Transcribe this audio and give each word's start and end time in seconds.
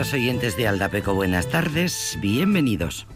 queridos 0.00 0.14
oyentes 0.14 0.56
de 0.56 0.66
Aldapeco, 0.66 1.12
buenas 1.12 1.50
tardes, 1.50 2.16
bienvenidos. 2.22 3.06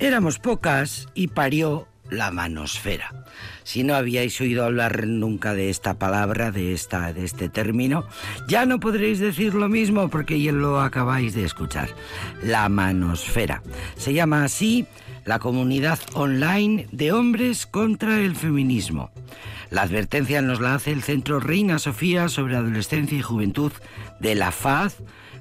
Éramos 0.00 0.40
pocas 0.40 1.06
y 1.14 1.28
parió 1.28 1.86
la 2.10 2.32
manosfera. 2.32 3.24
Si 3.62 3.84
no 3.84 3.94
habíais 3.94 4.40
oído 4.40 4.64
hablar 4.64 5.06
nunca 5.06 5.54
de 5.54 5.70
esta 5.70 5.94
palabra, 5.94 6.50
de, 6.50 6.72
esta, 6.72 7.12
de 7.12 7.24
este 7.24 7.48
término, 7.48 8.04
ya 8.48 8.66
no 8.66 8.80
podréis 8.80 9.20
decir 9.20 9.54
lo 9.54 9.68
mismo 9.68 10.08
porque 10.08 10.42
ya 10.42 10.50
lo 10.50 10.80
acabáis 10.80 11.34
de 11.34 11.44
escuchar. 11.44 11.90
La 12.42 12.68
manosfera. 12.68 13.62
Se 13.96 14.12
llama 14.12 14.42
así 14.42 14.88
la 15.24 15.38
comunidad 15.38 16.00
online 16.14 16.88
de 16.90 17.12
hombres 17.12 17.64
contra 17.64 18.18
el 18.18 18.34
feminismo. 18.34 19.12
La 19.70 19.82
advertencia 19.82 20.42
nos 20.42 20.60
la 20.60 20.74
hace 20.74 20.90
el 20.90 21.04
Centro 21.04 21.38
Reina 21.38 21.78
Sofía 21.78 22.28
sobre 22.28 22.56
Adolescencia 22.56 23.16
y 23.16 23.22
Juventud 23.22 23.70
de 24.18 24.34
la 24.34 24.50
FAZ, 24.50 24.96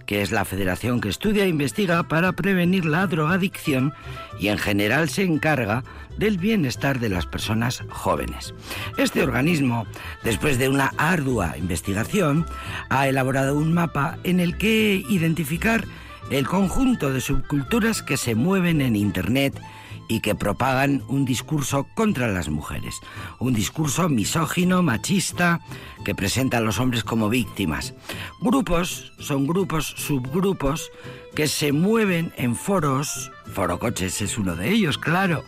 que 0.06 0.22
es 0.22 0.32
la 0.32 0.46
federación 0.46 1.02
que 1.02 1.10
estudia 1.10 1.46
e 1.46 1.50
investiga 1.50 2.04
para 2.04 2.34
prevenir 2.34 2.86
la 2.86 3.08
drogadicción 3.08 3.94
y 4.40 4.48
en 4.48 4.58
general 4.58 5.10
se 5.10 5.24
encarga 5.24 5.84
del 6.18 6.38
bienestar 6.38 7.00
de 7.00 7.10
las 7.10 7.26
personas 7.26 7.84
jóvenes. 7.90 8.54
Este 8.98 9.24
organismo, 9.24 9.88
después 10.24 10.58
de 10.58 10.70
una 10.70 10.94
ardua 10.98 11.58
investigación, 11.58 12.46
ha 12.90 13.08
elaborado 13.08 13.56
un 13.56 13.74
mapa 13.74 14.18
en 14.24 14.40
el 14.40 14.58
que 14.58 15.04
identificar 15.10 15.86
el 16.30 16.48
conjunto 16.48 17.12
de 17.12 17.22
subculturas 17.22 18.02
que 18.02 18.18
se 18.18 18.36
mueven 18.36 18.82
en 18.82 18.96
Internet 18.96 19.60
y 20.08 20.20
que 20.20 20.36
propagan 20.36 21.04
un 21.08 21.26
discurso 21.26 21.88
contra 21.96 22.28
las 22.28 22.50
mujeres, 22.50 23.00
un 23.40 23.54
discurso 23.54 24.10
misógino, 24.10 24.84
machista, 24.84 25.62
que 26.04 26.16
presenta 26.16 26.58
a 26.58 26.62
los 26.62 26.80
hombres 26.80 27.04
como 27.04 27.30
víctimas. 27.30 27.94
Grupos, 28.42 29.14
son 29.20 29.48
grupos, 29.48 29.88
subgrupos, 29.98 30.92
que 31.36 31.48
se 31.48 31.72
mueven 31.72 32.32
en 32.38 32.56
foros, 32.56 33.32
Forocoches 33.54 34.22
es 34.22 34.38
uno 34.38 34.56
de 34.56 34.72
ellos, 34.72 34.98
claro, 34.98 35.44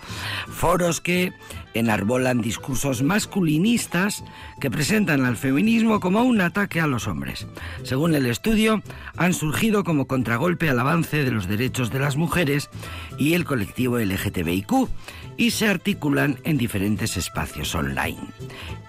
foros 0.47 1.01
que 1.01 1.33
enarbolan 1.73 2.41
discursos 2.41 3.03
masculinistas 3.03 4.23
que 4.59 4.71
presentan 4.71 5.25
al 5.25 5.37
feminismo 5.37 5.99
como 5.99 6.23
un 6.23 6.41
ataque 6.41 6.79
a 6.79 6.87
los 6.87 7.07
hombres. 7.07 7.47
Según 7.83 8.15
el 8.15 8.25
estudio, 8.25 8.81
han 9.17 9.33
surgido 9.33 9.83
como 9.83 10.07
contragolpe 10.07 10.69
al 10.69 10.79
avance 10.79 11.23
de 11.23 11.31
los 11.31 11.47
derechos 11.47 11.91
de 11.91 11.99
las 11.99 12.15
mujeres 12.15 12.69
y 13.17 13.33
el 13.33 13.45
colectivo 13.45 13.99
LGTBIQ 13.99 14.89
y 15.37 15.51
se 15.51 15.67
articulan 15.67 16.39
en 16.43 16.57
diferentes 16.57 17.17
espacios 17.17 17.73
online. 17.75 18.27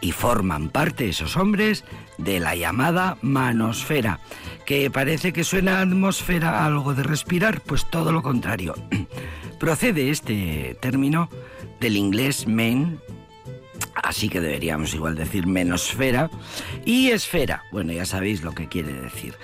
Y 0.01 0.13
forman 0.13 0.69
parte 0.69 1.09
esos 1.09 1.37
hombres 1.37 1.85
de 2.19 2.41
la 2.41 2.55
llamada 2.55 3.19
manosfera, 3.23 4.21
que 4.65 4.91
parece 4.91 5.33
que 5.33 5.45
suena 5.45 5.81
atmósfera 5.81 6.65
algo 6.65 6.95
de 6.95 7.03
respirar, 7.03 7.61
pues 7.61 7.89
todo 7.89 8.13
lo 8.13 8.23
contrario. 8.23 8.75
Procede 9.59 10.11
este 10.11 10.77
término 10.81 11.29
del 11.81 11.97
inglés 11.97 12.47
men, 12.47 13.01
así 13.95 14.29
que 14.29 14.41
deberíamos 14.41 14.95
igual 14.95 15.17
decir 15.17 15.47
menosfera, 15.47 16.31
y 16.85 17.09
esfera, 17.09 17.63
bueno, 17.73 17.93
ya 17.93 18.05
sabéis 18.05 18.43
lo 18.43 18.53
que 18.53 18.69
quiere 18.69 18.93
decir. 18.93 19.35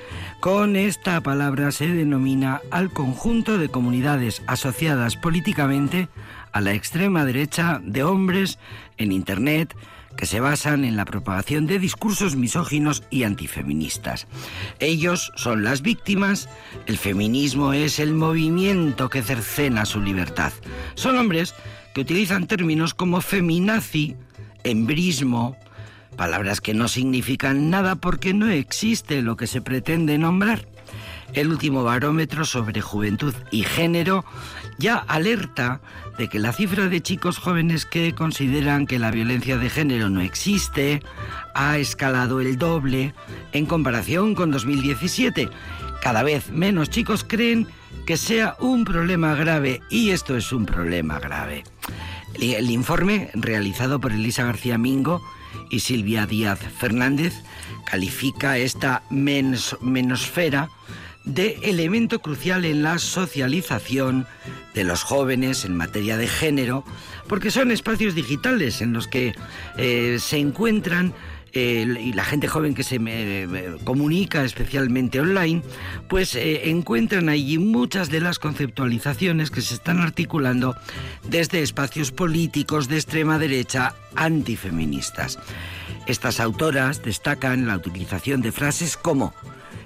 Con 0.41 0.77
esta 0.77 1.21
palabra 1.21 1.73
se 1.73 1.89
denomina 1.89 2.61
al 2.71 2.91
conjunto 2.91 3.59
de 3.59 3.69
comunidades 3.69 4.43
asociadas 4.47 5.17
políticamente 5.17 6.09
a 6.53 6.61
la 6.61 6.73
extrema 6.73 7.25
derecha 7.25 7.81
de 7.85 8.03
hombres 8.03 8.59
en 8.99 9.13
Internet, 9.13 9.75
que 10.17 10.27
se 10.27 10.41
basan 10.41 10.85
en 10.85 10.97
la 10.97 11.05
propagación 11.05 11.67
de 11.67 11.79
discursos 11.79 12.37
misóginos 12.37 13.03
y 13.11 13.23
antifeministas. 13.23 14.27
Ellos 14.79 15.33
son 15.37 15.65
las 15.65 15.83
víctimas, 15.83 16.49
el 16.87 16.99
feminismo 16.99 17.73
es 17.73 17.99
el 17.99 18.13
movimiento 18.13 19.09
que 19.09 19.23
cercena 19.23 19.87
su 19.87 20.01
libertad. 20.01 20.53
Son 20.95 21.17
hombres 21.19 21.55
que 21.95 22.03
utilizan 22.03 22.47
términos 22.47 22.95
como 22.95 23.21
feminazi, 23.21 24.17
embrismo, 24.65 25.57
palabras 26.17 26.61
que 26.61 26.75
no 26.75 26.89
significan 26.89 27.71
nada 27.71 27.97
porque 27.97 28.35
no 28.35 28.49
existe 28.49 29.23
lo 29.23 29.37
que 29.37 29.47
se 29.47 29.61
pretende 29.61 30.19
nombrar. 30.19 30.67
El 31.33 31.49
último 31.49 31.83
barómetro 31.83 32.45
sobre 32.45 32.83
juventud 32.83 33.35
y 33.51 33.63
género 33.63 34.25
ya 34.83 34.97
alerta 34.97 35.81
de 36.19 36.29
que 36.29 36.41
la 36.41 36.53
cifra 36.53 36.89
de 36.89 37.01
chicos 37.01 37.39
jóvenes 37.39 37.87
que 37.87 38.15
consideran 38.15 38.89
que 38.89 38.99
la 38.99 39.13
violencia 39.13 39.57
de 39.57 39.71
género 39.71 40.11
no 40.11 40.21
existe 40.21 41.01
ha 41.55 41.79
escalado 41.79 42.41
el 42.41 42.59
doble 42.59 43.15
en 43.53 43.65
comparación 43.65 44.35
con 44.35 44.51
2017. 44.51 45.49
Cada 46.03 46.25
vez 46.25 46.51
menos 46.51 46.91
chicos 46.91 47.25
creen 47.25 47.69
que 48.07 48.17
sea 48.17 48.57
un 48.59 48.85
problema 48.85 49.37
grave 49.37 49.81
y 49.89 50.11
esto 50.11 50.37
es 50.37 50.53
un 50.53 50.67
problema 50.67 51.21
grave. 51.21 51.63
El 52.35 52.69
informe 52.69 53.31
realizado 53.35 54.01
por 54.01 54.11
Elisa 54.11 54.45
García 54.45 54.79
Mingo 54.79 55.23
y 55.71 55.79
Silvia 55.79 56.27
Díaz 56.27 56.59
Fernández 56.59 57.35
califica 57.85 58.59
esta 58.59 59.05
menosfera 59.11 60.71
de 61.25 61.59
elemento 61.63 62.21
crucial 62.21 62.65
en 62.65 62.83
la 62.83 62.99
socialización 62.99 64.27
de 64.75 64.85
los 64.85 65.03
jóvenes 65.03 65.65
en 65.65 65.77
materia 65.77 66.17
de 66.17 66.27
género, 66.27 66.85
porque 67.29 67.51
son 67.51 67.71
espacios 67.71 68.15
digitales 68.15 68.81
en 68.81 68.93
los 68.93 69.09
que 69.09 69.35
eh, 69.77 70.19
se 70.21 70.39
encuentran 70.39 71.15
y 71.55 72.13
la 72.15 72.25
gente 72.25 72.49
joven 72.49 72.75
que 72.75 72.83
se 72.83 72.99
comunica 73.85 74.45
especialmente 74.45 75.21
online, 75.21 75.63
pues 76.09 76.35
eh, 76.35 76.71
encuentran 76.71 77.29
allí 77.29 77.59
muchas 77.59 78.09
de 78.11 78.21
las 78.21 78.39
conceptualizaciones 78.39 79.51
que 79.51 79.61
se 79.61 79.75
están 79.75 80.01
articulando 80.01 80.77
desde 81.29 81.63
espacios 81.63 82.11
políticos 82.11 82.89
de 82.89 82.97
extrema 82.97 83.39
derecha 83.39 83.95
antifeministas. 84.15 85.39
Estas 86.07 86.41
autoras 86.41 87.03
destacan 87.03 87.67
la 87.67 87.77
utilización 87.77 88.41
de 88.41 88.53
frases 88.53 88.97
como 88.97 89.35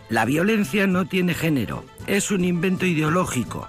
la 0.09 0.25
violencia 0.25 0.87
no 0.87 1.07
tiene 1.07 1.35
género, 1.35 1.85
es 2.07 2.31
un 2.31 2.45
invento 2.45 2.87
ideológico. 2.87 3.69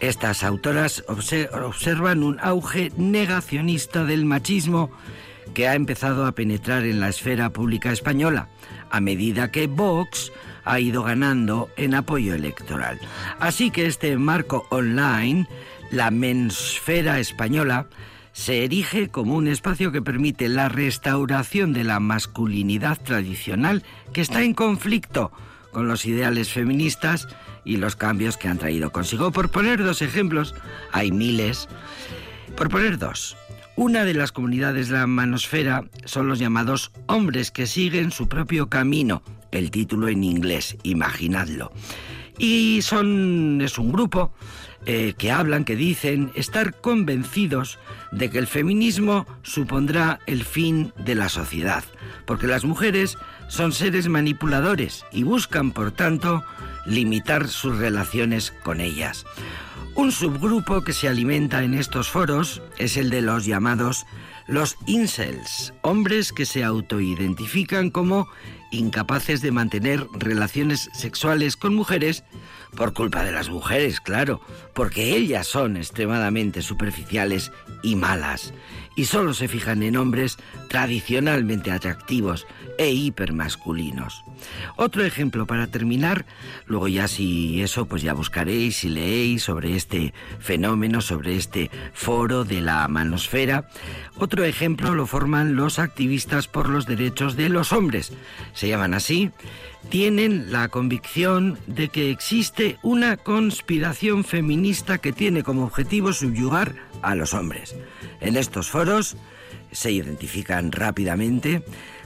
Estas 0.00 0.44
autoras 0.44 1.04
observan 1.08 2.22
un 2.22 2.38
auge 2.40 2.92
negacionista 2.96 4.04
del 4.04 4.26
machismo 4.26 4.90
que 5.54 5.68
ha 5.68 5.74
empezado 5.74 6.26
a 6.26 6.32
penetrar 6.32 6.84
en 6.84 7.00
la 7.00 7.08
esfera 7.08 7.50
pública 7.50 7.92
española, 7.92 8.48
a 8.90 9.00
medida 9.00 9.50
que 9.50 9.66
Vox 9.66 10.32
ha 10.64 10.80
ido 10.80 11.02
ganando 11.02 11.70
en 11.76 11.94
apoyo 11.94 12.34
electoral. 12.34 13.00
Así 13.40 13.70
que 13.70 13.86
este 13.86 14.16
marco 14.18 14.66
online, 14.70 15.48
la 15.90 16.10
mensfera 16.10 17.18
española, 17.18 17.86
se 18.36 18.64
erige 18.64 19.08
como 19.08 19.34
un 19.34 19.48
espacio 19.48 19.92
que 19.92 20.02
permite 20.02 20.50
la 20.50 20.68
restauración 20.68 21.72
de 21.72 21.84
la 21.84 22.00
masculinidad 22.00 23.00
tradicional 23.02 23.82
que 24.12 24.20
está 24.20 24.42
en 24.42 24.52
conflicto 24.52 25.32
con 25.72 25.88
los 25.88 26.04
ideales 26.04 26.52
feministas 26.52 27.28
y 27.64 27.78
los 27.78 27.96
cambios 27.96 28.36
que 28.36 28.48
han 28.48 28.58
traído 28.58 28.92
consigo. 28.92 29.32
Por 29.32 29.48
poner 29.48 29.82
dos 29.82 30.02
ejemplos, 30.02 30.54
hay 30.92 31.12
miles. 31.12 31.66
Por 32.58 32.68
poner 32.68 32.98
dos, 32.98 33.38
una 33.74 34.04
de 34.04 34.12
las 34.12 34.32
comunidades 34.32 34.90
de 34.90 34.98
la 34.98 35.06
manosfera 35.06 35.84
son 36.04 36.28
los 36.28 36.38
llamados 36.38 36.92
hombres 37.06 37.50
que 37.50 37.66
siguen 37.66 38.12
su 38.12 38.28
propio 38.28 38.68
camino, 38.68 39.22
el 39.50 39.70
título 39.70 40.08
en 40.08 40.22
inglés, 40.22 40.76
imaginadlo. 40.82 41.72
Y 42.38 42.82
son, 42.82 43.62
es 43.62 43.78
un 43.78 43.92
grupo 43.92 44.34
eh, 44.86 45.14
que 45.18 45.30
hablan, 45.32 45.64
que 45.64 45.76
dicen 45.76 46.30
estar 46.34 46.80
convencidos 46.80 47.78
de 48.12 48.30
que 48.30 48.38
el 48.38 48.46
feminismo 48.46 49.26
supondrá 49.42 50.20
el 50.26 50.44
fin 50.44 50.92
de 50.96 51.14
la 51.14 51.28
sociedad, 51.28 51.84
porque 52.24 52.46
las 52.46 52.64
mujeres 52.64 53.18
son 53.48 53.72
seres 53.72 54.08
manipuladores 54.08 55.04
y 55.12 55.24
buscan, 55.24 55.72
por 55.72 55.90
tanto, 55.90 56.44
limitar 56.86 57.48
sus 57.48 57.78
relaciones 57.78 58.52
con 58.62 58.80
ellas. 58.80 59.26
Un 59.96 60.12
subgrupo 60.12 60.82
que 60.82 60.92
se 60.92 61.08
alimenta 61.08 61.64
en 61.64 61.74
estos 61.74 62.08
foros 62.08 62.62
es 62.78 62.96
el 62.96 63.10
de 63.10 63.22
los 63.22 63.44
llamados 63.44 64.06
los 64.46 64.76
incels, 64.86 65.74
hombres 65.82 66.32
que 66.32 66.46
se 66.46 66.62
autoidentifican 66.62 67.90
como 67.90 68.28
incapaces 68.70 69.40
de 69.42 69.52
mantener 69.52 70.06
relaciones 70.12 70.90
sexuales 70.92 71.56
con 71.56 71.74
mujeres 71.74 72.24
por 72.76 72.92
culpa 72.92 73.24
de 73.24 73.32
las 73.32 73.48
mujeres, 73.48 74.00
claro, 74.00 74.40
porque 74.74 75.16
ellas 75.16 75.46
son 75.46 75.76
extremadamente 75.76 76.62
superficiales 76.62 77.52
y 77.82 77.96
malas, 77.96 78.52
y 78.96 79.04
solo 79.04 79.34
se 79.34 79.46
fijan 79.46 79.82
en 79.82 79.96
hombres 79.96 80.38
tradicionalmente 80.68 81.70
atractivos 81.70 82.46
e 82.78 82.90
hipermasculinos. 82.90 84.24
Otro 84.76 85.04
ejemplo 85.04 85.46
para 85.46 85.66
terminar, 85.66 86.26
luego 86.66 86.88
ya 86.88 87.08
si 87.08 87.62
eso 87.62 87.86
pues 87.86 88.02
ya 88.02 88.14
buscaréis 88.14 88.84
y 88.84 88.88
leéis 88.88 89.42
sobre 89.42 89.76
este 89.76 90.12
fenómeno, 90.38 91.00
sobre 91.00 91.36
este 91.36 91.70
foro 91.92 92.44
de 92.44 92.60
la 92.60 92.88
manosfera. 92.88 93.68
Otro 94.16 94.44
ejemplo 94.44 94.94
lo 94.94 95.06
forman 95.06 95.56
los 95.56 95.78
activistas 95.78 96.48
por 96.48 96.68
los 96.68 96.86
derechos 96.86 97.36
de 97.36 97.48
los 97.48 97.72
hombres. 97.72 98.12
Se 98.54 98.68
llaman 98.68 98.94
así. 98.94 99.30
Tienen 99.88 100.50
la 100.50 100.68
convicción 100.68 101.58
de 101.66 101.88
que 101.88 102.10
existe 102.10 102.78
una 102.82 103.16
conspiración 103.16 104.24
feminista 104.24 104.98
que 104.98 105.12
tiene 105.12 105.42
como 105.42 105.64
objetivo 105.64 106.12
subyugar 106.12 106.74
a 107.02 107.14
los 107.14 107.34
hombres. 107.34 107.76
En 108.20 108.36
estos 108.36 108.68
foros 108.68 109.16
se 109.70 109.92
identifican 109.92 110.72
rápidamente, 110.72 111.62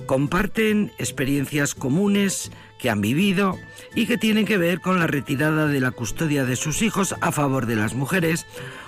comparten 0.06 0.92
experiencias 0.98 1.74
comunes 1.74 2.50
que 2.78 2.90
han 2.90 3.00
vivido 3.00 3.58
y 3.94 4.06
que 4.06 4.18
tienen 4.18 4.46
que 4.46 4.58
ver 4.58 4.80
con 4.80 4.98
la 4.98 5.06
retirada 5.06 5.66
de 5.66 5.80
la 5.80 5.90
custodia 5.90 6.44
de 6.44 6.56
sus 6.56 6.82
hijos 6.82 7.14
a 7.20 7.32
favor 7.32 7.66
de 7.66 7.76
las 7.76 7.94
mujeres 7.94 8.46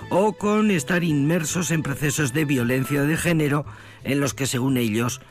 o 0.09 0.33
con 0.33 0.71
estar 0.71 1.03
inmersos 1.03 1.71
en 1.71 1.83
procesos 1.83 2.33
de 2.33 2.45
violencia 2.45 3.03
de 3.03 3.17
género 3.17 3.65
en 4.03 4.19
los 4.19 4.33
que, 4.33 4.47
según 4.47 4.77
ellos, 4.77 5.21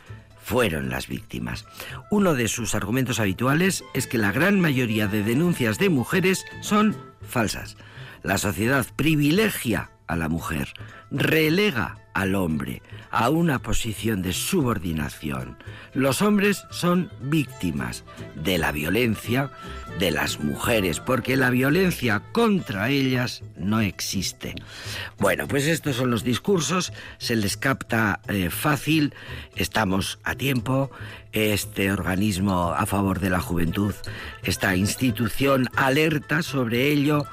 fueron 0.52 0.90
las 0.90 1.08
víctimas. 1.08 1.64
Uno 2.10 2.34
de 2.34 2.46
sus 2.46 2.74
argumentos 2.74 3.18
habituales 3.20 3.84
es 3.94 4.06
que 4.06 4.18
la 4.18 4.32
gran 4.32 4.60
mayoría 4.60 5.08
de 5.08 5.22
denuncias 5.22 5.78
de 5.78 5.88
mujeres 5.88 6.44
son 6.60 6.94
falsas. 7.22 7.78
La 8.22 8.36
sociedad 8.36 8.84
privilegia 8.94 9.92
a 10.06 10.14
la 10.14 10.28
mujer, 10.28 10.74
relega 11.12 11.98
al 12.14 12.34
hombre 12.34 12.82
a 13.10 13.30
una 13.30 13.58
posición 13.58 14.22
de 14.22 14.32
subordinación. 14.32 15.58
Los 15.94 16.22
hombres 16.22 16.64
son 16.70 17.10
víctimas 17.20 18.04
de 18.34 18.58
la 18.58 18.72
violencia 18.72 19.50
de 19.98 20.10
las 20.10 20.40
mujeres, 20.40 21.00
porque 21.00 21.36
la 21.36 21.50
violencia 21.50 22.22
contra 22.32 22.88
ellas 22.88 23.42
no 23.56 23.80
existe. 23.80 24.54
Bueno, 25.18 25.46
pues 25.46 25.66
estos 25.66 25.96
son 25.96 26.10
los 26.10 26.24
discursos, 26.24 26.92
se 27.18 27.36
les 27.36 27.56
capta 27.56 28.20
eh, 28.28 28.48
fácil, 28.50 29.14
estamos 29.54 30.18
a 30.24 30.34
tiempo, 30.34 30.90
este 31.32 31.92
organismo 31.92 32.72
a 32.72 32.86
favor 32.86 33.20
de 33.20 33.30
la 33.30 33.40
juventud, 33.40 33.94
esta 34.42 34.76
institución 34.76 35.68
alerta 35.76 36.42
sobre 36.42 36.88
ello, 36.88 37.26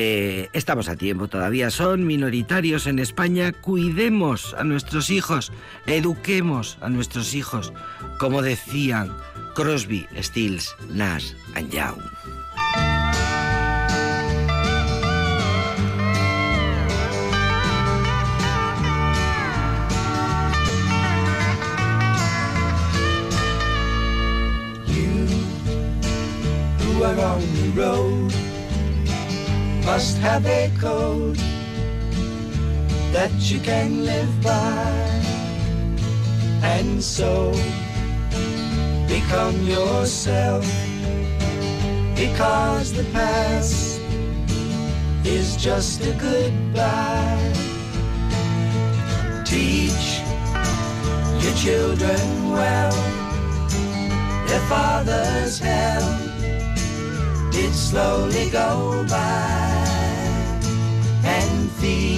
eh, 0.00 0.48
estamos 0.52 0.88
a 0.88 0.94
tiempo, 0.94 1.26
todavía. 1.26 1.70
Son 1.70 2.06
minoritarios 2.06 2.86
en 2.86 3.00
España, 3.00 3.17
cuidemos 3.62 4.54
a 4.56 4.62
nuestros 4.62 5.10
hijos, 5.10 5.50
eduquemos 5.86 6.78
a 6.80 6.88
nuestros 6.88 7.34
hijos, 7.34 7.72
como 8.20 8.42
decían 8.42 9.10
Crosby, 9.56 10.06
Stills, 10.22 10.76
Nash 10.88 11.32
and 11.56 11.68
Young. 11.72 11.98
Code 30.80 31.57
that 33.12 33.32
you 33.50 33.60
can 33.60 34.04
live 34.04 34.42
by 34.42 35.08
and 36.62 37.02
so 37.02 37.52
become 39.08 39.56
yourself 39.62 40.64
because 42.14 42.92
the 42.92 43.04
past 43.12 44.00
is 45.24 45.56
just 45.56 46.00
a 46.04 46.12
goodbye. 46.14 47.52
Teach 49.44 50.20
your 51.42 51.54
children 51.54 52.50
well, 52.50 52.92
their 54.46 54.64
father's 54.68 55.58
hell 55.58 56.18
did 57.50 57.72
slowly 57.72 58.50
go 58.50 59.04
by 59.08 59.88
and 61.24 61.70
feed 61.72 62.17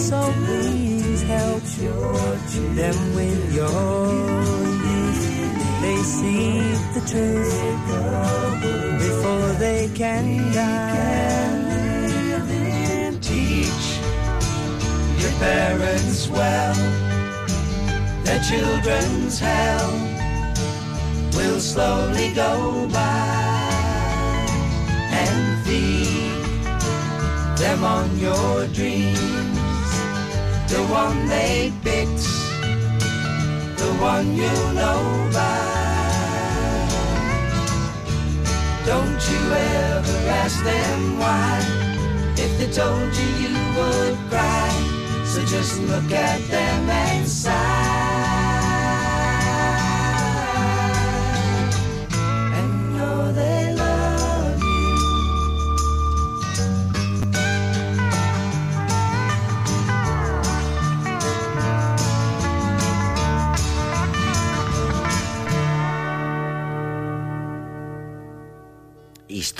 So 0.00 0.32
please 0.46 1.22
help 1.22 1.62
them 2.74 2.96
with 3.14 3.54
your 3.54 4.08
youth. 4.88 5.22
They 5.82 5.96
see 6.16 6.60
the 6.94 7.02
truth 7.12 7.60
before 8.98 9.52
they 9.58 9.90
can 9.94 10.52
die. 10.52 11.60
Teach 13.20 14.00
your 15.20 15.32
parents 15.38 16.28
well 16.28 16.74
their 18.24 18.40
children's 18.40 19.38
hell 19.38 19.92
will 21.36 21.60
slowly 21.60 22.32
go 22.32 22.88
by 22.88 23.60
and 25.22 25.66
feed 25.66 26.40
them 27.58 27.84
on 27.84 28.18
your 28.18 28.66
dreams. 28.68 29.39
The 30.70 30.82
one 30.84 31.26
they 31.26 31.72
picked, 31.82 32.22
the 33.76 33.92
one 34.00 34.36
you 34.36 34.52
know 34.78 35.28
by. 35.32 35.80
Don't 38.86 39.20
you 39.30 39.42
ever 39.52 40.18
ask 40.42 40.62
them 40.62 41.18
why. 41.18 41.58
If 42.36 42.56
they 42.56 42.70
told 42.70 43.12
you, 43.16 43.28
you 43.42 43.54
would 43.76 44.16
cry. 44.30 44.70
So 45.24 45.44
just 45.44 45.80
look 45.80 46.12
at 46.12 46.40
them 46.48 46.88
and 46.88 47.28
sigh. 47.28 47.69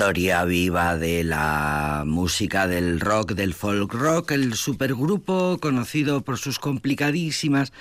Historia 0.00 0.46
viva 0.46 0.96
de 0.96 1.24
la 1.24 2.04
música 2.06 2.66
del 2.66 3.00
rock, 3.00 3.32
del 3.32 3.52
folk 3.52 3.92
rock, 3.92 4.30
el 4.30 4.54
supergrupo 4.54 5.58
conocido 5.60 6.22
por 6.22 6.38
sus 6.38 6.58
complicadísimas, 6.58 7.74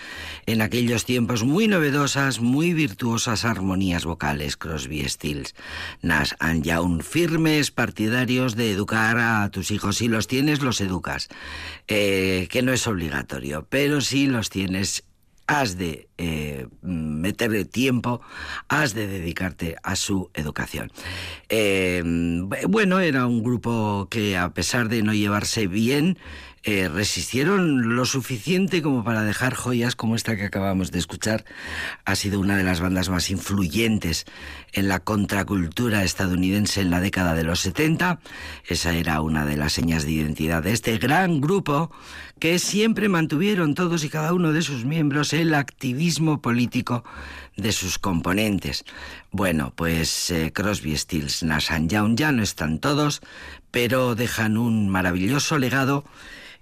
en 0.45 0.61
aquellos 0.61 1.05
tiempos 1.05 1.45
muy 1.45 1.69
novedosas, 1.69 2.41
muy 2.41 2.73
virtuosas 2.73 3.45
armonías 3.45 4.03
vocales, 4.03 4.57
Crosby, 4.57 5.07
Stills, 5.07 5.55
Nash 6.01 6.33
and 6.39 6.65
Young, 6.65 7.03
firmes 7.03 7.71
partidarios 7.71 8.57
de 8.57 8.73
educar 8.73 9.17
a 9.17 9.49
tus 9.49 9.71
hijos. 9.71 9.95
Si 9.95 10.09
los 10.09 10.27
tienes, 10.27 10.61
los 10.61 10.81
educas, 10.81 11.29
eh, 11.88 12.49
que 12.51 12.61
no 12.61 12.73
es 12.73 12.85
obligatorio, 12.85 13.65
pero 13.69 14.01
si 14.01 14.27
los 14.27 14.49
tienes 14.49 15.05
has 15.50 15.79
de 15.79 16.08
eh, 16.20 16.68
meterle 16.84 17.65
tiempo, 17.65 18.22
has 18.68 18.94
de 18.94 19.08
dedicarte 19.08 19.77
a 19.82 19.96
su 19.96 20.29
educación. 20.36 20.91
Eh, 21.50 22.03
bueno, 22.68 23.00
era 23.00 23.25
un 23.25 23.41
grupo 23.41 24.08
que 24.12 24.38
a 24.38 24.53
pesar 24.53 24.89
de 24.89 25.01
no 25.01 25.12
llevarse 25.12 25.65
bien, 25.65 26.20
eh, 26.63 26.89
resistieron 26.89 27.95
lo 27.95 28.05
suficiente 28.05 28.81
como 28.81 29.03
para 29.03 29.23
dejar 29.23 29.53
joyas 29.53 29.95
como 29.95 30.15
esta 30.15 30.35
que 30.35 30.45
acabamos 30.45 30.91
de 30.91 30.99
escuchar. 30.99 31.45
Ha 32.05 32.15
sido 32.15 32.39
una 32.39 32.57
de 32.57 32.63
las 32.63 32.81
bandas 32.81 33.09
más 33.09 33.29
influyentes 33.29 34.25
en 34.73 34.87
la 34.87 34.99
contracultura 34.99 36.03
estadounidense 36.03 36.81
en 36.81 36.89
la 36.89 37.01
década 37.01 37.33
de 37.33 37.43
los 37.43 37.61
70. 37.61 38.19
Esa 38.65 38.93
era 38.93 39.21
una 39.21 39.45
de 39.45 39.57
las 39.57 39.73
señas 39.73 40.05
de 40.05 40.11
identidad 40.11 40.63
de 40.63 40.73
este 40.73 40.97
gran 40.97 41.41
grupo 41.41 41.91
que 42.39 42.59
siempre 42.59 43.09
mantuvieron 43.09 43.75
todos 43.75 44.03
y 44.03 44.09
cada 44.09 44.33
uno 44.33 44.53
de 44.53 44.61
sus 44.61 44.85
miembros 44.85 45.33
el 45.33 45.53
activismo 45.53 46.41
político 46.41 47.03
de 47.57 47.71
sus 47.71 47.99
componentes. 47.99 48.85
Bueno, 49.31 49.73
pues 49.75 50.31
eh, 50.31 50.51
Crosby, 50.53 50.97
Stills, 50.97 51.43
Nash 51.43 51.69
Young 51.87 52.15
ya 52.15 52.31
no 52.31 52.41
están 52.41 52.79
todos, 52.79 53.21
pero 53.71 54.15
dejan 54.15 54.57
un 54.57 54.89
maravilloso 54.89 55.57
legado 55.57 56.03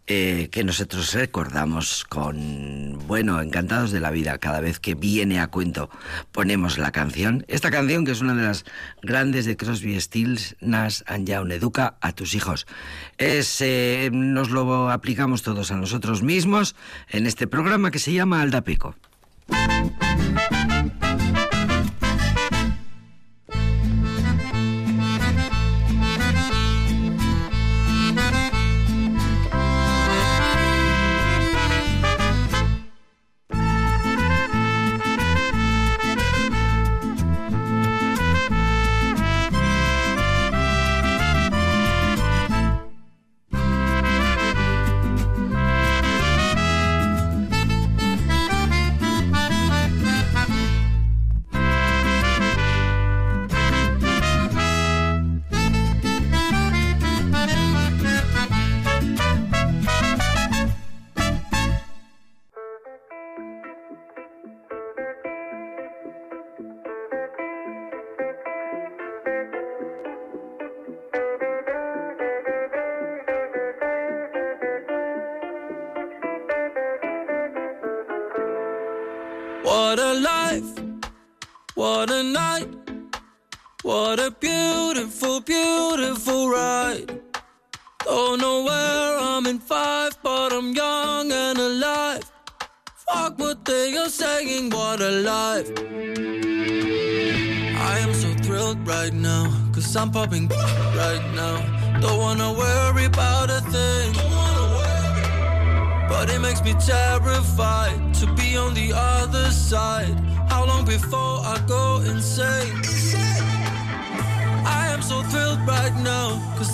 eh, 0.09 0.47
que 0.51 0.63
nosotros 0.63 1.13
recordamos 1.13 2.05
con, 2.05 2.97
bueno, 3.07 3.41
encantados 3.41 3.91
de 3.91 3.99
la 3.99 4.09
vida. 4.09 4.37
Cada 4.37 4.61
vez 4.61 4.79
que 4.79 4.95
viene 4.95 5.41
a 5.41 5.47
cuento 5.47 5.89
ponemos 6.31 6.77
la 6.77 6.93
canción. 6.93 7.43
Esta 7.49 7.71
canción, 7.71 8.05
que 8.05 8.13
es 8.13 8.21
una 8.21 8.33
de 8.33 8.43
las 8.43 8.63
grandes 9.01 9.45
de 9.45 9.57
Crosby, 9.57 9.99
Stills, 9.99 10.55
Nash 10.61 11.01
Young, 11.19 11.51
Educa 11.51 11.97
a 11.99 12.13
tus 12.13 12.35
hijos. 12.35 12.67
Es, 13.17 13.59
eh, 13.59 14.09
nos 14.13 14.49
lo 14.49 14.89
aplicamos 14.89 15.43
todos 15.43 15.71
a 15.71 15.75
nosotros 15.75 16.23
mismos 16.23 16.77
en 17.09 17.27
este 17.27 17.45
programa 17.45 17.91
que 17.91 17.99
se 17.99 18.13
llama 18.13 18.41
Aldapeco. 18.41 18.95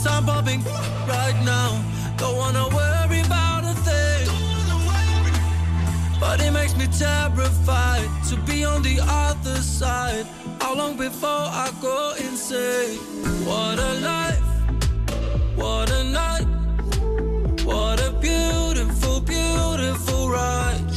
Cause 0.03 0.11
I'm 0.11 0.25
popping 0.25 0.63
right 1.07 1.39
now. 1.43 1.81
Don't 2.17 2.37
wanna 2.37 2.67
worry 2.69 3.21
about 3.21 3.63
a 3.63 3.73
thing. 3.87 4.27
But 6.19 6.41
it 6.41 6.51
makes 6.51 6.75
me 6.75 6.87
terrified 6.87 8.09
to 8.29 8.35
be 8.37 8.63
on 8.63 8.81
the 8.81 8.99
other 9.01 9.57
side. 9.61 10.25
How 10.61 10.75
long 10.75 10.97
before 10.97 11.47
I 11.63 11.71
go 11.81 12.13
insane? 12.19 12.97
What 13.45 13.79
a 13.79 13.93
life, 14.11 14.47
what 15.55 15.89
a 15.91 16.03
night, 16.03 16.47
what 17.65 17.99
a 17.99 18.11
beautiful, 18.21 19.21
beautiful 19.21 20.29
ride. 20.29 20.92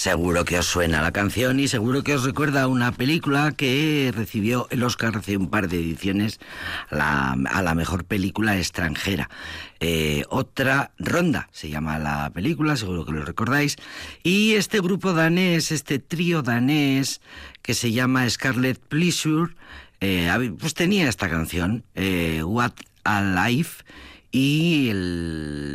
Seguro 0.00 0.46
que 0.46 0.58
os 0.58 0.64
suena 0.64 1.02
la 1.02 1.12
canción 1.12 1.60
y 1.60 1.68
seguro 1.68 2.02
que 2.02 2.14
os 2.14 2.24
recuerda 2.24 2.68
una 2.68 2.90
película 2.90 3.52
que 3.52 4.10
recibió 4.16 4.66
el 4.70 4.82
Oscar 4.82 5.14
hace 5.14 5.36
un 5.36 5.50
par 5.50 5.68
de 5.68 5.78
ediciones 5.78 6.40
la- 6.90 7.32
a 7.32 7.60
la 7.60 7.74
mejor 7.74 8.06
película 8.06 8.56
extranjera. 8.56 9.28
Eh, 9.78 10.24
otra 10.30 10.92
ronda 10.98 11.50
se 11.52 11.68
llama 11.68 11.98
la 11.98 12.30
película, 12.30 12.78
seguro 12.78 13.04
que 13.04 13.12
lo 13.12 13.26
recordáis. 13.26 13.76
Y 14.22 14.54
este 14.54 14.80
grupo 14.80 15.12
danés, 15.12 15.70
este 15.70 15.98
trío 15.98 16.40
danés 16.40 17.20
que 17.60 17.74
se 17.74 17.92
llama 17.92 18.26
Scarlet 18.30 18.78
Pleasure, 18.78 19.52
eh, 20.00 20.32
pues 20.58 20.72
tenía 20.72 21.10
esta 21.10 21.28
canción, 21.28 21.84
eh, 21.94 22.42
What 22.42 22.72
a 23.04 23.20
Life 23.20 23.84
y 24.32 24.92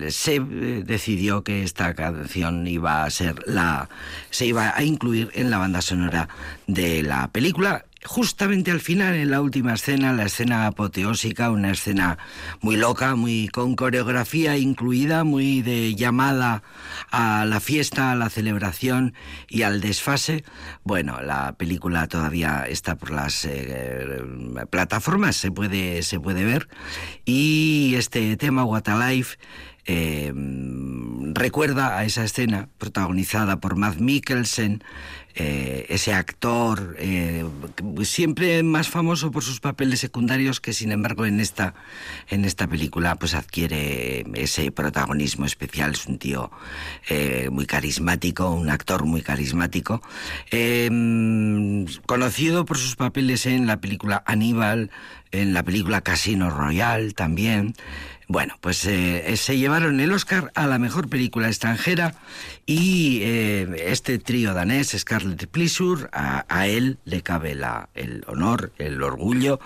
se 0.10 0.40
decidió 0.40 1.44
que 1.44 1.64
esta 1.64 1.94
canción 1.94 2.66
iba 2.68 3.04
a 3.04 3.10
ser 3.10 3.36
la 3.48 3.90
se 4.30 4.46
iba 4.46 4.76
a 4.76 4.84
incluir 4.84 5.30
en 5.34 5.52
la 5.52 5.58
banda 5.58 5.82
sonora 5.82 6.30
de 6.68 7.04
la 7.04 7.28
película 7.30 7.86
justamente 8.06 8.72
al 8.72 8.80
final, 8.80 9.16
en 9.16 9.32
la 9.32 9.42
última 9.42 9.74
escena, 9.74 10.14
la 10.14 10.26
escena 10.26 10.68
apoteósica, 10.68 11.50
una 11.50 11.72
escena 11.72 12.18
muy 12.62 12.78
loca, 12.78 13.16
muy 13.16 13.48
con 13.50 13.76
coreografía 13.76 14.58
incluida, 14.58 15.24
muy 15.24 15.62
de 15.62 15.96
llamada 15.96 16.64
a 17.12 17.46
la 17.46 17.60
fiesta, 17.60 18.12
a 18.12 18.16
la 18.16 18.30
celebración 18.30 19.14
y 19.50 19.64
al 19.64 19.82
desfase. 19.82 20.44
Bueno, 20.84 21.20
la 21.22 21.54
película 21.54 22.08
todavía 22.08 22.66
está 22.68 22.96
por 22.96 23.12
las 23.12 23.46
eh, 23.46 24.22
plataformas, 24.70 25.36
se 25.36 25.52
puede, 25.52 26.04
se 26.04 26.20
puede 26.20 26.44
ver. 26.44 26.70
Y 27.26 27.96
este 27.98 28.38
tema, 28.38 28.64
What 28.64 28.88
a 28.88 29.10
Life, 29.10 29.38
eh, 29.86 30.34
recuerda 31.34 31.98
a 31.98 32.06
esa 32.06 32.24
escena 32.24 32.70
protagonizada 32.77 33.60
por 33.60 33.75
Matt 33.75 33.98
Mikkelsen, 33.98 34.84
eh, 35.38 35.86
ese 35.89 36.13
actor 36.13 36.96
eh, 36.98 37.46
siempre 38.04 38.63
más 38.63 38.88
famoso 38.88 39.32
por 39.32 39.44
sus 39.44 39.60
papeles 39.60 40.00
secundarios 40.00 40.62
que 40.62 40.72
sin 40.72 40.94
embargo 40.94 41.25
en 41.25 41.42
esta 41.42 41.74
en 42.30 42.46
esta 42.46 42.68
película 42.68 43.18
pues 43.18 43.36
adquiere 43.36 44.25
ese 44.34 44.72
protagonismo 44.72 45.46
especial. 45.46 45.92
Es 45.92 46.08
un 46.08 46.20
tío 46.20 46.51
muy 47.51 47.65
carismático 47.65 48.50
un 48.50 48.70
actor 48.70 49.04
muy 49.06 49.22
carismático. 49.22 50.01
Conocido 52.06 52.65
por 52.65 52.77
sus 52.77 52.96
papeles 52.96 53.46
en 53.46 53.68
la 53.68 53.82
película 53.82 54.24
Aníbal 54.25 54.89
en 55.42 55.54
la 55.54 55.63
película 55.63 56.01
Casino 56.01 56.50
Royale 56.50 57.12
también. 57.12 57.75
Bueno, 58.27 58.56
pues 58.60 58.84
eh, 58.88 59.38
se 59.38 59.56
llevaron 59.58 60.00
el 60.00 60.12
Oscar 60.12 60.51
a 60.56 60.65
la 60.65 60.80
mejor 60.80 61.10
película 61.10 61.48
extranjera 61.48 62.15
y 62.65 63.20
eh, 63.22 63.68
este 63.86 64.18
trío 64.18 64.56
danés, 64.56 64.96
Scarlet 64.98 65.48
Pleasure, 65.48 66.08
a, 66.12 66.68
él 66.68 66.98
le 67.05 67.22
cabe 67.22 67.53
la, 67.53 67.90
el 67.94 68.24
honor, 68.25 68.72
el 68.79 69.03
orgullo 69.03 69.60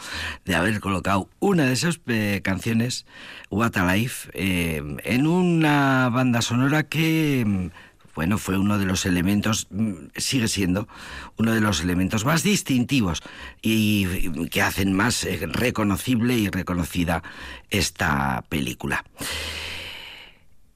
de 0.43 0.55
haber 0.55 0.81
colocado 0.81 1.29
una 1.39 1.67
de 1.67 1.73
esas 1.73 2.01
eh, 2.07 2.41
canciones, 2.43 3.05
What 3.49 3.77
a 3.77 3.95
Life, 3.95 4.29
en 4.33 5.25
una 5.25 6.09
banda 6.09 6.41
sonora 6.41 6.83
que 6.83 7.71
bueno, 8.19 8.37
fue 8.37 8.57
uno 8.57 8.77
de 8.77 8.85
los 8.85 9.05
elementos, 9.05 9.67
mm, 9.69 9.93
sigue 10.17 10.49
siendo 10.49 10.89
uno 11.37 11.53
de 11.53 11.61
los 11.61 11.79
elementos 11.79 12.25
más 12.25 12.43
distintivos 12.43 13.23
y 13.61 14.29
que 14.49 14.61
hacen 14.61 14.91
más 14.91 15.23
eh, 15.23 15.39
reconocible 15.47 16.33
y 16.33 16.49
reconocida 16.49 17.23
esta 17.69 18.43
película. 18.49 19.05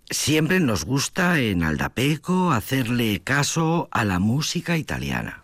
Siempre 0.10 0.62
nos 0.62 0.86
gusta 0.86 1.38
en 1.42 1.64
Aldapeco 1.64 2.54
hacerle 2.54 3.20
caso 3.20 3.90
a 3.92 4.06
la 4.06 4.20
música 4.20 4.78
italiana. 4.78 5.43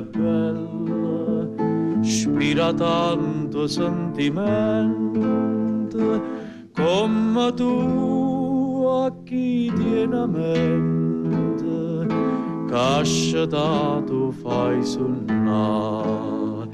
è 0.00 0.02
bella, 0.02 1.46
ispira 2.00 2.72
tanto 2.72 3.66
sentimento, 3.66 5.18
come 6.74 7.52
tu 7.54 8.84
a 8.88 9.12
chi 9.24 9.70
tiene 9.76 10.16
a 10.16 10.26
mente, 10.26 12.06
cascita 12.66 14.02
tu 14.06 14.30
fai 14.30 14.82
sonnare, 14.82 16.68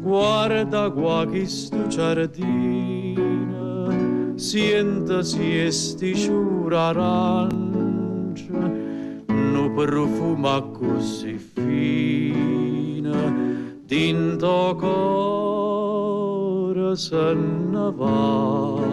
guarda 0.00 0.90
qua 0.90 1.24
questo 1.26 1.86
giardino, 1.86 3.22
sienta 4.34 5.22
si 5.22 5.58
esti 5.60 6.14
giurarancio, 6.14 7.92
profumo 9.74 10.70
così 10.70 11.36
fino 11.36 12.33
dinto 13.94 14.74
cuore 14.80 16.06
se 16.96 17.34
ne 17.34 17.92
va. 17.94 18.92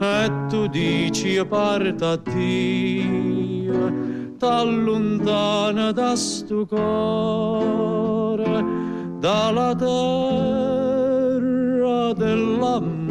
E 0.00 0.30
tu 0.48 0.66
dici 0.68 1.42
parta 1.48 2.16
Dio, 2.16 3.92
t'allontana 4.36 5.92
da 5.92 6.14
sto 6.16 6.66
cuore, 6.66 8.64
dalla 9.18 9.74
terra 9.74 10.92
dell'amore, 12.12 13.08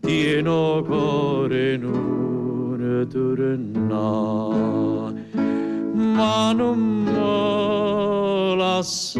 tieno 0.00 0.82
cuore 0.86 1.76
nuovo 1.76 3.06
tornar 3.08 4.78
ma 5.94 6.52
non 6.52 6.78
me 6.78 7.97
la 8.78 8.84
sa 8.84 9.18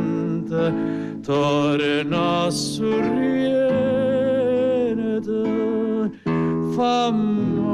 torna 1.21 2.45
a 2.45 2.51
fammi 6.75 7.66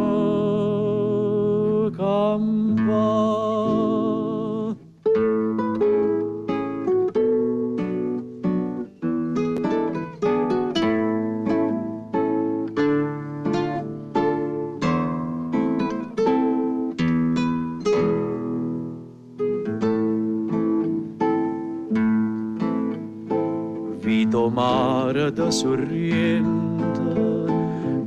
mare 25.32 25.34
de 25.34 25.50
sorriente 25.50 27.00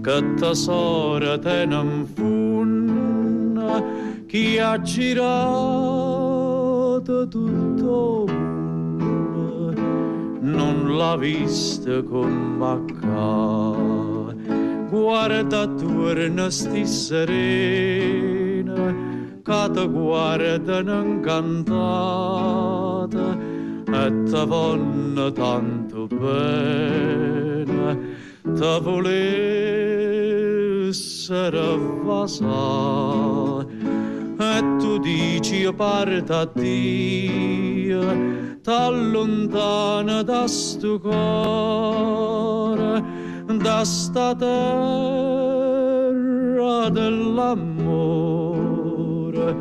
che 0.01 0.33
tesora 0.35 1.37
te 1.39 1.65
non 1.65 2.05
funna 2.13 3.83
chi 4.27 4.59
ha 4.59 4.79
girato 4.81 5.33
tutto 7.27 8.25
non 10.39 10.97
l'ha 10.97 11.17
vista 11.17 12.03
con 12.03 12.59
bacca 12.59 13.75
guarda 14.89 15.61
attorno 15.61 16.49
sti 16.49 16.85
serena 16.85 18.95
che 19.43 19.69
ti 19.73 19.87
guardano 19.87 21.03
incantata 21.03 22.33
e 23.87 24.23
te 24.23 24.45
vanno 24.45 25.31
tanto 25.31 25.84
bene, 26.07 27.97
te 28.43 28.79
volessero 28.81 29.23
vasare, 32.03 33.67
e 34.37 34.63
tu 34.79 34.97
dici 34.99 35.71
parta 35.73 36.45
Dio, 36.53 38.01
t'allontana 38.61 40.21
da 40.23 40.47
sto 40.47 40.99
cuore, 40.99 43.03
da 43.57 43.83
sta 43.83 44.35
terra 44.35 45.25
dell'amore, 46.89 49.55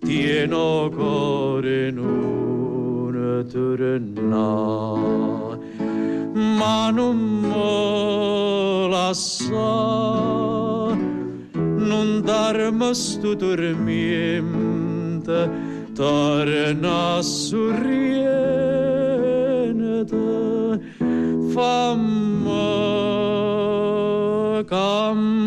tieno 0.00 0.88
cuore 0.90 1.90
nuovo 1.90 2.32
tornar 3.52 5.51
ma 6.62 6.90
non 6.90 7.28
la 8.88 9.12
sa. 9.12 10.94
Non 11.88 12.20
darmi 12.22 12.94
sto 12.94 13.34
dormiente 13.34 15.50
torna 15.92 17.16
a 17.16 17.22
sorridere 17.22 18.62
fammi 21.52 22.70
campare 24.64 25.41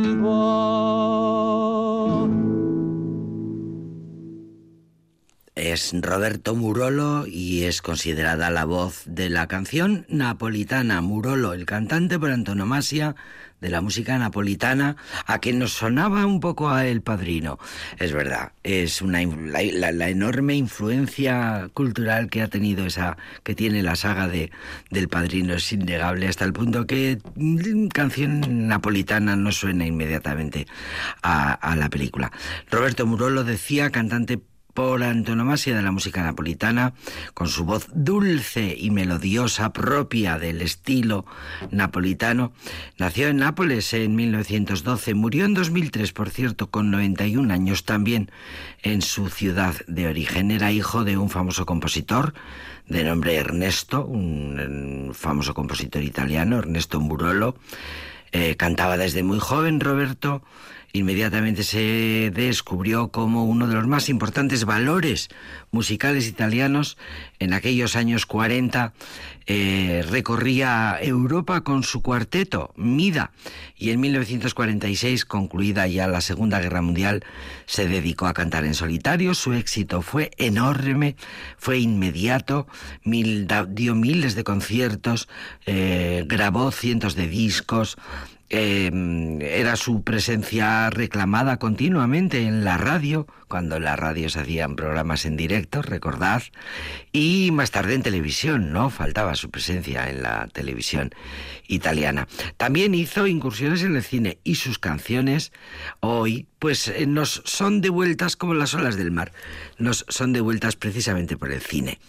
Es 5.76 5.92
Roberto 5.94 6.56
Murolo 6.56 7.28
y 7.28 7.64
es 7.64 7.82
considerada 7.82 8.50
la 8.50 8.64
voz 8.64 9.02
de 9.06 9.30
la 9.30 9.48
canción 9.48 10.06
napolitana. 10.08 11.02
Murolo, 11.02 11.52
el 11.52 11.66
cantante 11.66 12.18
por 12.18 12.32
antonomasia 12.32 13.18
de 13.60 13.70
la 13.70 13.82
música 13.82 14.18
napolitana, 14.18 14.96
a 15.26 15.40
quien 15.40 15.60
nos 15.60 15.74
sonaba 15.74 16.26
un 16.26 16.40
poco 16.40 16.70
a 16.70 16.88
El 16.88 17.02
Padrino. 17.02 17.60
Es 17.98 18.14
verdad, 18.14 18.54
es 18.64 19.02
una 19.02 19.20
la, 19.22 20.10
enorme 20.10 20.56
influencia 20.56 21.70
cultural 21.74 22.30
que 22.30 22.42
ha 22.42 22.48
tenido 22.48 22.86
esa, 22.86 23.18
que 23.44 23.54
tiene 23.54 23.84
la 23.84 23.98
saga 23.98 24.30
de 24.30 24.52
del 24.92 25.10
Padrino 25.10 25.56
es 25.56 25.74
innegable 25.74 26.30
hasta 26.30 26.46
el 26.46 26.54
punto 26.54 26.88
que 26.88 27.18
canción 27.94 28.70
napolitana 28.70 29.36
no 29.36 29.52
suena 29.52 29.86
inmediatamente 29.86 30.68
a, 31.22 31.52
a 31.52 31.76
la 31.76 31.90
película. 31.90 32.32
Roberto 32.72 33.06
Murolo 33.06 33.44
decía, 33.44 33.90
cantante 33.90 34.40
por 34.76 35.04
antonomasia 35.04 35.76
de 35.76 35.82
la 35.82 35.92
música 35.92 36.22
napolitana, 36.22 36.94
con 37.34 37.48
su 37.48 37.64
voz 37.64 37.88
dulce 37.94 38.76
y 38.78 38.92
melodiosa 38.92 39.72
propia 39.72 40.38
del 40.38 40.62
estilo 40.62 41.26
napolitano. 41.72 42.52
Nació 42.98 43.30
en 43.30 43.38
Nápoles 43.38 43.94
en 43.94 44.16
1912, 44.16 45.14
murió 45.14 45.46
en 45.46 45.54
2003, 45.54 46.12
por 46.12 46.30
cierto, 46.30 46.70
con 46.70 46.92
91 46.92 47.52
años 47.54 47.86
también 47.86 48.30
en 48.84 49.02
su 49.02 49.30
ciudad 49.30 49.76
de 49.88 50.08
origen. 50.08 50.52
Era 50.52 50.74
hijo 50.74 51.06
de 51.06 51.18
un 51.18 51.30
famoso 51.30 51.66
compositor 51.66 52.34
de 52.88 53.06
nombre 53.06 53.38
Ernesto, 53.38 54.06
un 54.06 55.12
famoso 55.16 55.54
compositor 55.54 56.04
italiano, 56.04 56.60
Ernesto 56.60 57.00
Murolo. 57.00 57.56
Eh, 58.34 58.58
cantaba 58.58 58.98
desde 58.98 59.24
muy 59.24 59.40
joven 59.40 59.80
Roberto 59.80 60.44
inmediatamente 60.96 61.64
se 61.64 62.32
descubrió 62.34 63.10
como 63.10 63.46
uno 63.46 63.68
de 63.68 63.76
los 63.76 63.88
más 63.88 64.10
importantes 64.10 64.66
valores 64.66 65.30
musicales 65.72 66.28
italianos 66.28 66.98
en 67.40 67.54
aquellos 67.54 67.96
años 67.96 68.26
40. 68.26 68.94
Eh, 69.48 70.04
recorría 70.10 70.98
Europa 71.00 71.62
con 71.62 71.84
su 71.84 72.02
cuarteto, 72.02 72.74
Mida, 72.76 73.32
y 73.78 73.92
en 73.92 74.00
1946, 74.00 75.26
concluida 75.26 75.86
ya 75.86 76.08
la 76.08 76.22
Segunda 76.22 76.60
Guerra 76.60 76.82
Mundial, 76.82 77.24
se 77.68 77.88
dedicó 77.88 78.26
a 78.26 78.34
cantar 78.34 78.66
en 78.66 78.74
solitario. 78.74 79.36
Su 79.36 79.54
éxito 79.54 80.02
fue 80.02 80.32
enorme, 80.38 81.16
fue 81.58 81.78
inmediato, 81.78 82.68
dio 83.04 83.96
miles 83.96 84.36
de 84.36 84.44
conciertos, 84.44 85.28
eh, 85.68 86.24
grabó 86.26 86.72
cientos 86.72 87.16
de 87.16 87.28
discos, 87.28 87.98
eh, 88.50 88.92
era 89.42 89.76
su 89.76 90.04
presencia 90.04 90.90
reclamada 90.90 91.58
continuamente 91.58 92.44
en 92.44 92.64
la 92.64 92.78
radio, 92.78 93.28
cuando 93.48 93.78
en 93.78 93.84
la 93.84 93.96
radio 93.96 94.30
se 94.30 94.40
hacían 94.40 94.76
programas 94.76 95.26
en 95.26 95.38
directo, 95.38 95.82
recordad, 95.82 96.44
y 97.12 97.52
más 97.52 97.72
tarde 97.72 97.94
en 97.94 98.04
televisión, 98.04 98.72
no 98.74 98.90
faltaba 98.90 99.36
su 99.36 99.50
presencia 99.50 100.10
en 100.10 100.22
la 100.22 100.48
televisión 100.48 101.12
italiana. 101.68 102.28
También 102.58 102.94
hizo 102.94 103.28
incursiones 103.28 103.84
en 103.84 103.96
el 103.96 104.04
cine 104.04 104.40
y 104.44 104.56
sus 104.56 104.80
canciones 104.80 105.52
hoy 106.00 106.48
pues 106.60 106.88
eh, 106.88 107.06
nos 107.06 107.44
son 107.46 107.82
devueltas 107.82 108.36
como 108.36 108.54
las 108.54 108.74
olas 108.74 108.96
del 108.96 109.12
mar, 109.12 109.32
nos 109.78 110.06
son 110.08 110.34
devueltas 110.34 110.76
precisamente 110.76 111.38
por 111.38 111.52
el 111.52 111.62
cine. 111.62 112.00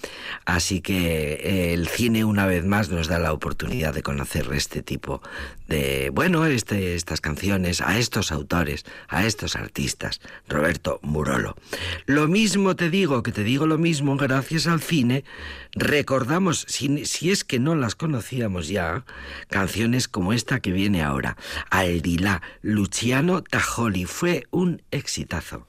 Así 0.44 0.80
que 0.80 1.34
eh, 1.34 1.74
el 1.74 1.88
cine 1.88 2.24
una 2.24 2.46
vez 2.46 2.64
más 2.64 2.88
nos 2.88 3.08
da 3.08 3.18
la 3.18 3.32
oportunidad 3.32 3.92
de 3.92 4.02
conocer 4.02 4.48
este 4.54 4.82
tipo 4.82 5.20
de, 5.68 6.10
bueno, 6.10 6.46
este, 6.46 6.94
estas 6.94 7.20
canciones, 7.20 7.80
a 7.80 7.98
estos 7.98 8.32
autores, 8.32 8.84
a 9.08 9.26
estos 9.26 9.56
artistas, 9.56 10.20
Roberto 10.48 11.00
Lo 12.06 12.28
mismo 12.28 12.76
te 12.76 12.88
digo, 12.90 13.22
que 13.22 13.32
te 13.32 13.42
digo 13.42 13.66
lo 13.66 13.78
mismo, 13.78 14.16
gracias 14.16 14.66
al 14.66 14.80
cine, 14.80 15.24
recordamos, 15.72 16.64
si, 16.68 17.04
si 17.04 17.30
es 17.30 17.44
que 17.44 17.58
no 17.58 17.74
las 17.74 17.94
conocíamos 17.94 18.68
ya, 18.68 19.04
canciones 19.48 20.08
como 20.08 20.32
esta 20.32 20.60
que 20.60 20.72
viene 20.72 21.02
ahora, 21.02 21.36
Aldilá, 21.70 22.42
Luciano 22.62 23.42
Tajoli, 23.42 24.04
fue 24.04 24.46
un 24.50 24.82
exitazo. 24.90 25.66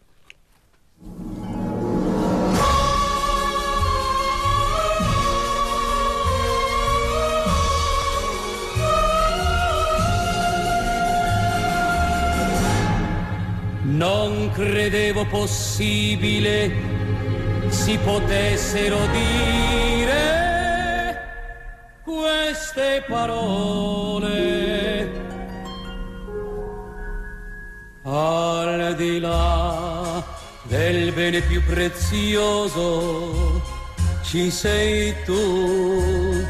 Non 13.90 14.52
credevo 14.52 15.26
possibile 15.26 16.72
si 17.70 17.98
potessero 17.98 18.98
dire 19.08 20.16
queste 22.04 23.04
parole 23.08 25.10
al 28.04 28.96
di 28.96 29.20
là 29.20 30.24
del 30.64 31.14
bene 31.14 31.40
più 31.42 31.64
prezioso 31.64 33.62
ci 34.24 34.52
sei 34.52 35.16
tu. 35.24 36.46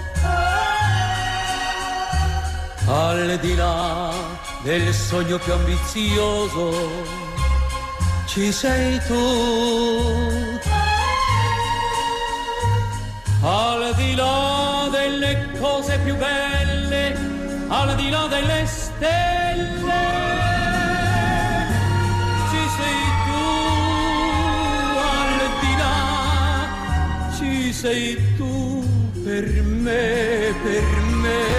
Al 2.87 3.37
di 3.39 3.55
là 3.55 4.36
del 4.63 4.93
sogno 4.93 5.37
più 5.37 5.53
ambizioso. 5.53 6.89
Ci 8.25 8.51
sei 8.51 8.99
tu. 9.07 10.59
Al 13.41 13.93
di 13.95 14.15
là 14.15 14.87
delle 14.91 15.49
cose 15.59 15.99
più 16.03 16.15
belle, 16.15 17.17
al 17.67 17.95
di 17.95 18.09
là 18.09 18.27
delle 18.27 18.65
stelle 18.65 19.07
sei 27.77 28.17
tu 28.37 28.83
per 29.23 29.45
me, 29.61 30.51
per 30.63 30.87
me, 31.21 31.56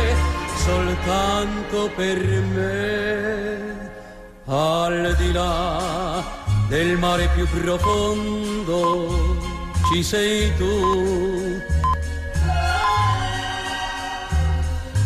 soltanto 0.69 1.91
per 1.97 2.19
me. 2.55 3.87
Al 4.45 5.15
di 5.19 5.33
là 5.33 6.23
del 6.69 6.97
mare 6.99 7.29
più 7.35 7.47
profondo 7.49 8.87
ci 9.89 10.03
sei 10.03 10.53
tu. 10.57 10.75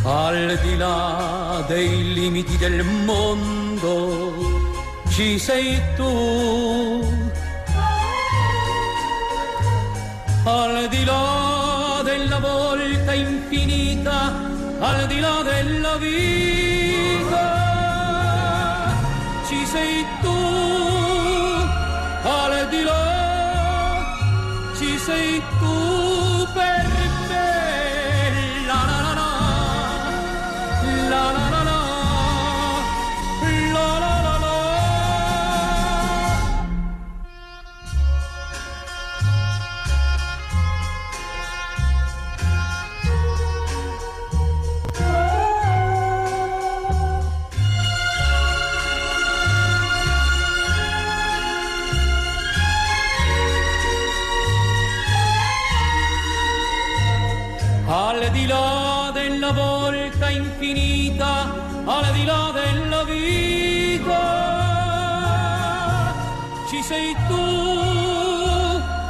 Al 0.05 0.59
di 0.63 0.77
là 0.77 1.65
dei 1.69 2.13
limiti 2.13 2.57
del 2.59 2.83
mondo 2.83 3.91
ci 5.11 5.39
sei 5.39 5.81
tu 5.97 6.11
al 10.45 10.89
di 10.89 11.05
là 11.05 12.01
della 12.03 12.39
volta 12.41 13.13
infinita, 13.13 14.51
al 14.85 15.07
di 15.07 15.21
là 15.21 15.43
della 15.43 15.97
vita, 15.97 17.49
ci 19.47 19.65
sei 19.67 20.05
tu, 20.23 20.39
al 22.39 22.69
di 22.69 22.83
là, 22.83 24.17
ci 24.77 24.99
sei 24.99 25.43
tu 25.61 25.92
al 57.93 58.31
di 58.31 58.47
là 58.47 59.11
della 59.13 59.53
volta 59.53 60.31
infinita, 60.31 61.53
al 61.85 62.07
di 62.13 62.25
là 62.25 62.51
della 62.61 63.05
vita, 63.05 64.25
ci 66.71 66.83
sei 66.83 67.15
tu, 67.29 67.45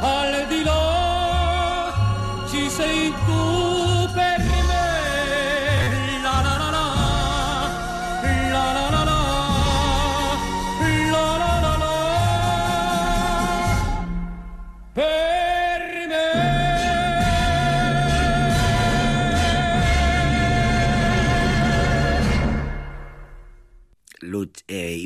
al 0.01 0.47
di 0.49 0.63
là, 0.63 0.82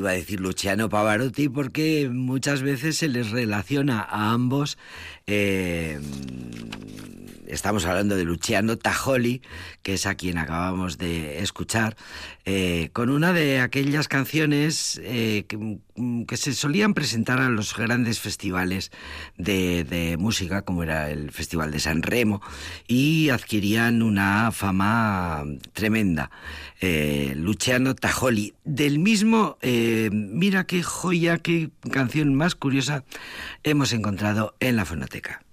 a 0.08 0.13
decir 0.13 0.39
Luciano 0.39 0.89
Pavarotti 0.89 1.50
porque 1.50 2.10
muchas 2.12 2.62
veces 2.62 2.98
se 2.98 3.08
les 3.08 3.32
relaciona 3.32 4.02
a 4.02 4.32
ambos 4.32 4.78
eh, 5.26 6.00
estamos 7.47 7.86
hablando 7.86 8.15
de 8.15 8.25
Luciano 8.25 8.77
Tajoli, 8.77 9.41
que 9.81 9.95
es 9.95 10.05
a 10.05 10.15
quien 10.15 10.38
acabamos 10.38 10.97
de 10.97 11.39
escuchar, 11.39 11.95
eh, 12.45 12.89
con 12.93 13.10
una 13.10 13.33
de 13.33 13.60
aquellas 13.60 14.07
canciones 14.07 14.99
eh, 15.03 15.45
que, 15.47 16.38
se 16.38 16.53
solían 16.53 16.93
presentar 16.93 17.39
a 17.39 17.49
los 17.49 17.75
grandes 17.75 18.19
festivales 18.19 18.91
de, 19.38 20.15
música, 20.19 20.62
como 20.62 20.83
era 20.83 21.10
el 21.10 21.31
Festival 21.31 21.71
de 21.71 21.79
San 21.79 22.03
Remo, 22.03 22.41
y 22.88 23.29
adquirían 23.29 24.01
una 24.01 24.51
fama 24.51 25.43
tremenda. 25.73 26.29
Eh, 26.79 27.33
Luciano 27.36 27.95
Tajoli, 27.95 28.53
del 28.63 28.99
mismo, 28.99 29.57
mira 30.12 30.65
qué 30.65 30.83
joya, 30.83 31.38
qué 31.39 31.71
canción 31.91 32.36
más 32.36 32.55
curiosa 32.55 33.03
hemos 33.63 33.93
encontrado 33.93 34.55
en 34.60 34.75
la 34.75 34.86
fonoteca. 34.86 35.46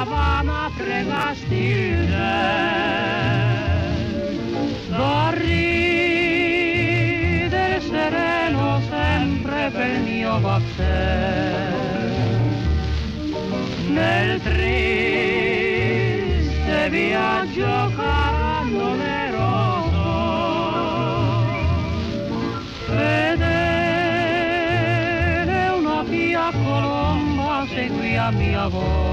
stavamo 0.00 0.72
prevastilde. 0.76 2.28
Sorridere 4.88 5.60
sereno 7.80 8.80
sempre 8.88 9.70
per 9.70 10.00
mio 10.00 10.40
vaccè. 10.40 11.68
Nel 13.88 14.40
triste 14.40 14.88
viaggio 16.88 17.92
carandoleroso 17.94 19.98
vedere 22.88 23.18
una 25.76 26.02
via 26.04 26.50
colomba 26.52 27.66
seguì 27.68 28.16
a 28.16 28.30
mia 28.30 28.66
voce 28.68 29.09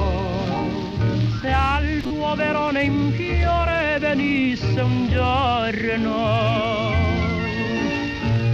tuo 2.27 2.35
verone 2.35 2.83
in 2.83 3.13
fiore 3.13 3.97
venisse 3.99 4.81
un 4.81 5.07
giorno. 5.09 6.91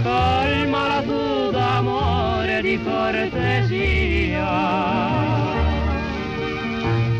Calma 0.02 0.86
la 0.86 1.02
tua 1.02 1.50
d'amore 1.50 2.62
di 2.62 2.80
cortesia. 2.82 4.48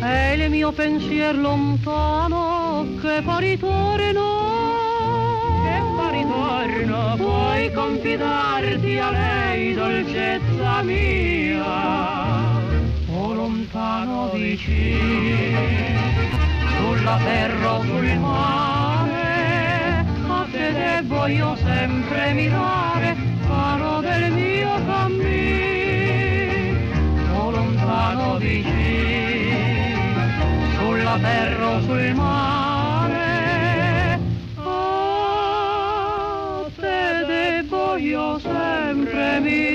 E 0.01 0.35
il 0.35 0.49
mio 0.51 0.71
pensier 0.71 1.37
lontano 1.37 2.87
che 3.01 3.21
fa 3.23 3.39
ritorno 3.39 4.53
che 5.65 5.83
fa 5.97 6.11
ritorno 6.11 7.15
puoi 7.17 7.73
confidarti 7.73 8.99
a 8.99 9.11
lei 9.11 9.75
dolcezza 9.75 10.83
mia. 10.83 11.63
O 13.17 13.33
lontano 13.33 14.31
vicino 14.35 16.44
sulla 17.05 17.19
terra 17.19 17.75
o 17.75 17.83
sul 17.83 18.19
mare 18.19 20.07
a 20.27 20.47
te 20.51 20.73
devo 20.73 21.27
io 21.27 21.55
sempre 21.57 22.33
mirare 22.33 23.15
faro 23.47 24.01
del 24.01 24.33
mio 24.33 24.73
cammino 24.87 25.21
lontano 27.51 28.39
vicino 28.39 30.23
sulla 30.79 31.19
terra 31.21 31.69
o 31.69 31.81
sul 31.83 32.15
mare 32.15 34.19
a 34.57 36.65
te 36.75 37.25
devo 37.27 37.97
io 37.97 38.39
sempre 38.39 39.41
mirare 39.41 39.74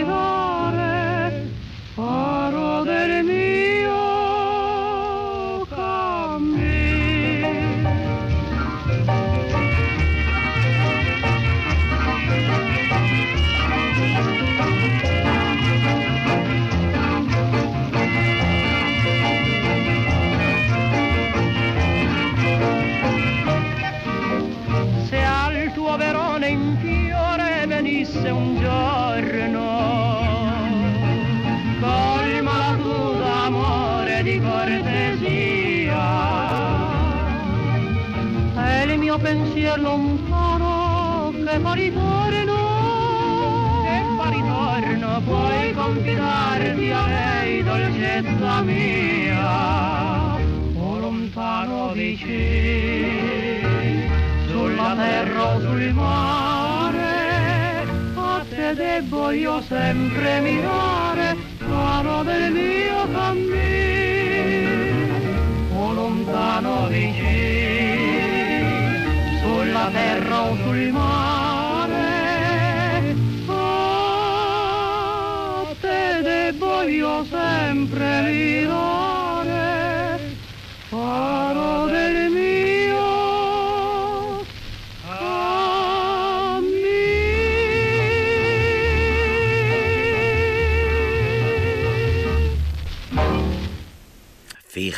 io 59.32 59.62
sempre 59.62 60.40
mirare 60.42 60.99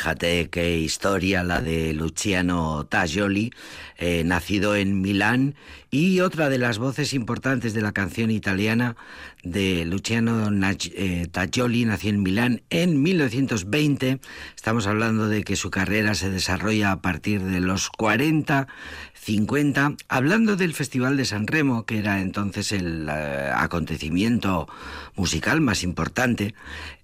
Fíjate 0.02 0.50
qué 0.50 0.78
historia 0.78 1.44
la 1.44 1.60
de 1.60 1.94
Luciano 1.94 2.84
Tajoli, 2.86 3.52
eh, 3.98 4.24
nacido 4.24 4.74
en 4.74 5.00
Milán, 5.00 5.54
y 5.92 6.18
otra 6.18 6.48
de 6.48 6.58
las 6.58 6.78
voces 6.78 7.14
importantes 7.14 7.72
de 7.72 7.82
la 7.82 7.92
canción 7.92 8.32
italiana 8.32 8.96
de 9.44 9.84
Luciano 9.84 10.50
eh, 10.96 11.28
Tajoli, 11.30 11.84
nació 11.84 12.10
en 12.10 12.22
Milán 12.24 12.62
en 12.70 13.00
1920. 13.00 14.18
Estamos 14.56 14.88
hablando 14.88 15.28
de 15.28 15.44
que 15.44 15.54
su 15.54 15.70
carrera 15.70 16.16
se 16.16 16.30
desarrolla 16.30 16.90
a 16.90 17.00
partir 17.00 17.40
de 17.40 17.60
los 17.60 17.88
40, 17.88 18.66
50. 19.22 19.94
Hablando 20.08 20.56
del 20.56 20.74
Festival 20.74 21.16
de 21.16 21.24
San 21.24 21.46
Remo, 21.46 21.86
que 21.86 21.98
era 21.98 22.20
entonces 22.20 22.72
el 22.72 23.08
eh, 23.08 23.52
acontecimiento 23.54 24.68
musical 25.14 25.60
más 25.60 25.84
importante, 25.84 26.56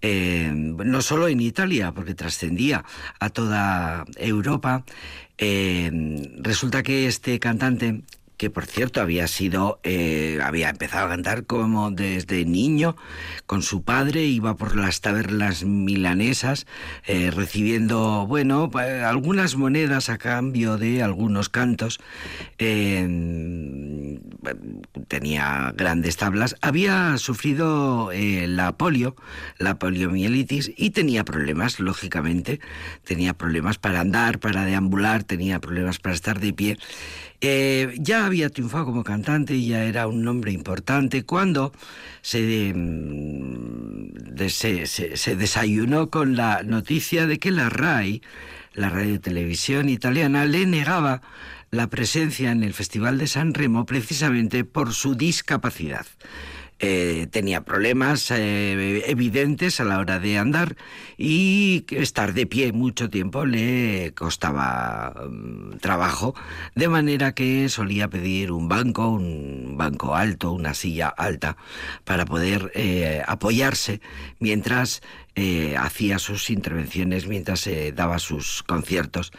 eh, 0.03 0.51
no 0.53 1.01
solo 1.01 1.29
en 1.29 1.41
Italia, 1.41 1.93
porque 1.93 2.15
trascendía 2.15 2.85
a 3.21 3.31
toda 3.31 4.05
Europa, 4.17 4.83
eh, 5.39 5.93
resulta 6.41 6.83
que 6.83 7.07
este 7.07 7.39
cantante 7.39 8.03
que 8.39 8.49
por 8.51 8.65
cierto 8.67 9.03
había 9.03 9.27
sido, 9.27 9.81
eh, 9.83 10.39
había 10.43 10.71
empezado 10.71 11.07
a 11.07 11.11
cantar 11.11 11.45
como 11.45 11.91
desde 11.91 12.45
niño 12.45 12.97
con 13.47 13.63
su 13.63 13.83
padre, 13.83 14.25
iba 14.25 14.57
por 14.57 14.77
las 14.77 15.01
tabernas 15.01 15.65
milanesas 15.65 16.67
eh, 17.07 17.31
recibiendo, 17.33 18.27
bueno, 18.27 18.71
algunas 19.05 19.57
monedas 19.57 20.09
a 20.09 20.19
cambio 20.19 20.79
de 20.79 21.03
algunos 21.03 21.49
cantos. 21.49 21.99
Tenía 25.09 25.75
grandes 25.77 26.17
tablas. 26.17 26.57
Había 26.61 27.19
sufrido 27.19 28.13
eh, 28.13 28.47
la 28.47 28.77
polio, 28.77 29.17
la 29.59 29.79
poliomielitis 29.79 30.73
y 30.77 30.91
tenía 30.91 31.25
problemas, 31.25 31.81
lógicamente. 31.81 32.61
Tenía 33.05 33.35
problemas 33.35 33.79
para 33.79 34.01
andar, 34.01 34.39
para 34.39 34.65
deambular, 34.65 35.25
tenía 35.25 35.61
problemas 35.61 35.99
para 35.99 36.15
estar 36.15 36.39
de 36.39 36.53
pie. 36.53 36.79
Eh, 37.41 37.95
ya 38.01 38.27
había 38.27 38.49
triunfado 38.51 38.87
como 38.87 39.05
cantante 39.05 39.55
y 39.55 39.69
ya 39.69 39.85
era 39.85 40.09
un 40.09 40.23
nombre 40.25 40.51
importante 40.51 41.23
cuando 41.25 41.73
se, 42.21 42.73
mm, 42.75 44.49
se, 44.49 44.87
se- 44.87 45.37
desayunó 45.37 46.11
con 46.11 46.35
la 46.37 46.63
noticia 46.65 47.27
de 47.27 47.39
que 47.39 47.51
la 47.53 47.69
RAI, 47.69 48.23
la 48.75 48.89
radio 48.91 49.15
y 49.15 49.19
televisión 49.21 49.89
italiana, 49.89 50.47
le 50.47 50.67
negaba 50.67 51.23
la 51.71 51.87
presencia 51.89 52.51
en 52.51 52.65
el 52.65 52.75
Festival 52.75 53.19
de 53.19 53.27
San 53.29 53.55
Remo 53.55 53.87
precisamente 53.87 54.65
por 54.65 54.93
su 54.93 55.15
discapacidad. 55.15 56.07
Eh, 56.81 57.27
tenía 57.33 57.63
problemas 57.63 58.31
eh, 58.31 59.03
evidentes 59.11 59.81
a 59.81 59.85
la 59.85 59.99
hora 59.99 60.21
de 60.21 60.39
andar 60.39 60.77
y 61.17 61.85
estar 61.91 62.35
de 62.35 62.47
pie 62.47 62.71
mucho 62.71 63.11
tiempo 63.11 63.45
le 63.45 64.13
costaba 64.15 65.13
mm, 65.29 65.79
trabajo, 65.79 66.37
de 66.77 66.89
manera 66.89 67.33
que 67.35 67.69
solía 67.69 68.07
pedir 68.09 68.53
un 68.53 68.69
banco, 68.69 69.09
un 69.09 69.75
banco 69.77 70.15
alto, 70.15 70.53
una 70.53 70.73
silla 70.73 71.09
alta, 71.09 71.57
para 72.05 72.25
poder 72.25 72.71
eh, 72.77 73.25
apoyarse 73.27 74.01
mientras 74.39 75.03
eh, 75.39 75.77
hacía 75.77 76.19
sus 76.19 76.51
intervenciones, 76.51 77.29
mientras 77.29 77.65
eh, 77.69 77.93
daba 77.95 78.19
sus 78.19 78.65
conciertos, 78.65 79.31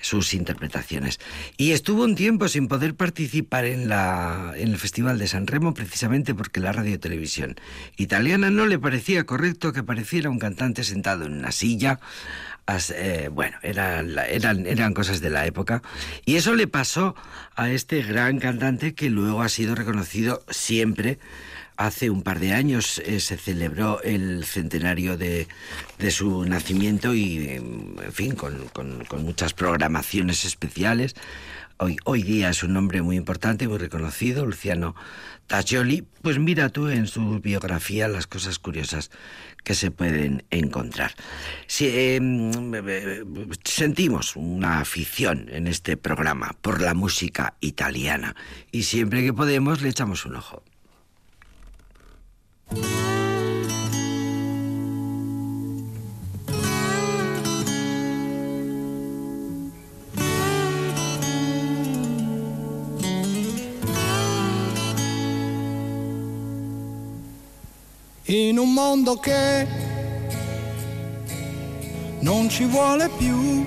sus 0.00 0.32
interpretaciones. 0.32 1.20
Y 1.58 1.72
estuvo 1.72 2.04
un 2.04 2.14
tiempo 2.14 2.48
sin 2.48 2.68
poder 2.68 2.94
participar 2.94 3.66
en, 3.66 3.88
la, 3.88 4.54
en 4.56 4.70
el 4.70 4.78
Festival 4.78 5.18
de 5.18 5.28
San 5.28 5.46
Remo 5.46 5.74
precisamente 5.74 6.34
porque 6.34 6.60
la 6.60 6.72
radio 6.72 6.94
y 6.94 6.98
televisión 6.98 7.56
italiana 7.98 8.48
no 8.48 8.64
le 8.64 8.78
parecía 8.78 9.24
correcto 9.24 9.74
que 9.74 9.80
apareciera 9.80 10.30
un 10.30 10.38
cantante 10.38 10.84
sentado 10.84 11.26
en 11.26 11.34
una 11.34 11.52
silla. 11.52 12.00
Eh, 12.94 13.28
bueno, 13.30 13.56
eran, 13.62 14.16
eran, 14.28 14.66
eran 14.66 14.94
cosas 14.94 15.20
de 15.20 15.30
la 15.30 15.46
época. 15.46 15.82
Y 16.24 16.36
eso 16.36 16.54
le 16.54 16.66
pasó 16.66 17.14
a 17.54 17.70
este 17.70 18.02
gran 18.02 18.38
cantante 18.38 18.94
que 18.94 19.10
luego 19.10 19.42
ha 19.42 19.48
sido 19.48 19.74
reconocido 19.74 20.42
siempre 20.50 21.18
Hace 21.78 22.10
un 22.10 22.22
par 22.22 22.38
de 22.38 22.52
años 22.52 22.98
eh, 23.04 23.18
se 23.18 23.38
celebró 23.38 24.02
el 24.02 24.44
centenario 24.44 25.16
de, 25.16 25.48
de 25.98 26.10
su 26.10 26.44
nacimiento 26.44 27.14
y, 27.14 27.48
en 27.48 28.12
fin, 28.12 28.34
con- 28.36 28.68
con 28.68 29.24
muchas 29.24 29.54
programaciones 29.54 30.44
especiales. 30.44 31.14
Hoy, 31.78 31.96
hoy 32.04 32.22
día 32.22 32.50
es 32.50 32.62
un 32.62 32.72
nombre 32.72 33.02
muy 33.02 33.16
importante, 33.16 33.66
muy 33.68 33.78
reconocido, 33.78 34.46
Luciano 34.46 34.94
Tajoli. 35.46 36.06
Pues 36.22 36.38
mira 36.38 36.68
tú 36.68 36.88
en 36.88 37.06
su 37.06 37.40
biografía 37.40 38.08
las 38.08 38.26
cosas 38.26 38.58
curiosas 38.58 39.10
que 39.64 39.74
se 39.74 39.90
pueden 39.90 40.44
encontrar. 40.50 41.14
Si, 41.66 41.86
eh, 41.86 42.18
eh, 42.20 43.24
sentimos 43.64 44.36
una 44.36 44.80
afición 44.80 45.48
en 45.50 45.66
este 45.66 45.96
programa 45.96 46.56
por 46.60 46.80
la 46.80 46.94
música 46.94 47.54
italiana 47.60 48.36
y 48.70 48.84
siempre 48.84 49.22
que 49.22 49.32
podemos 49.32 49.82
le 49.82 49.88
echamos 49.88 50.24
un 50.26 50.36
ojo. 50.36 50.62
In 68.34 68.58
un 68.58 68.72
mondo 68.72 69.16
che 69.16 69.66
non 72.20 72.48
ci 72.48 72.64
vuole 72.64 73.10
più 73.18 73.66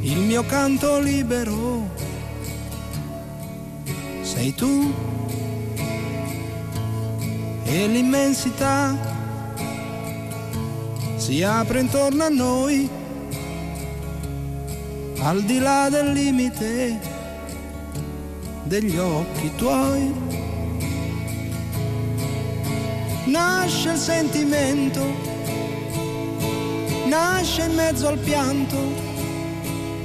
il 0.00 0.18
mio 0.18 0.42
canto 0.46 0.98
libero. 0.98 1.90
Sei 4.22 4.54
tu 4.54 4.92
e 7.64 7.86
l'immensità 7.86 8.96
si 11.16 11.42
apre 11.42 11.80
intorno 11.80 12.24
a 12.24 12.28
noi 12.28 12.88
al 15.18 15.42
di 15.42 15.58
là 15.58 15.88
del 15.90 16.12
limite 16.12 16.98
degli 18.64 18.96
occhi 18.96 19.54
tuoi 19.54 20.41
nasce 23.32 23.92
il 23.92 23.96
sentimento, 23.96 25.00
nasce 27.06 27.62
in 27.62 27.74
mezzo 27.74 28.06
al 28.06 28.18
pianto 28.18 28.76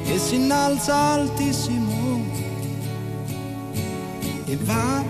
e 0.05 0.17
si 0.17 0.35
innalza 0.35 0.95
altissimo. 0.95 1.95
E 4.45 4.57
va 4.61 5.03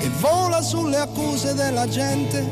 e 0.00 0.08
vola 0.20 0.62
sulle 0.62 0.98
accuse 0.98 1.52
della 1.54 1.88
gente, 1.88 2.48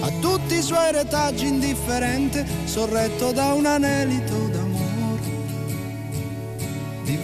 a 0.00 0.10
tutti 0.20 0.54
i 0.54 0.62
suoi 0.62 0.90
retaggi 0.90 1.48
indifferente, 1.48 2.46
sorretto 2.64 3.32
da 3.32 3.52
un 3.52 3.66
anelito 3.66 4.48
d'amore, 4.48 5.20
di 7.04 7.16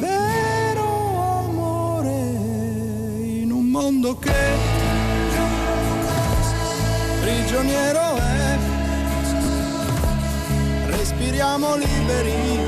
mondo 3.73 4.19
che 4.19 4.31
prigioniero 7.23 8.17
è, 8.17 8.59
respiriamo 10.89 11.77
liberi, 11.77 12.59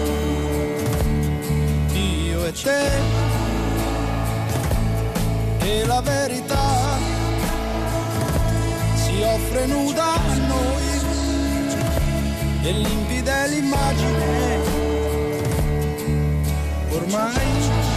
io 1.92 2.46
e 2.46 2.52
te, 2.52 2.88
e 5.58 5.84
la 5.84 6.00
verità 6.00 6.96
si 8.94 9.22
offre 9.24 9.66
nuda 9.66 10.14
a 10.14 10.36
noi, 10.46 11.00
e 12.62 12.72
limpida 12.72 13.44
l'immagine, 13.44 14.58
ormai 16.92 17.93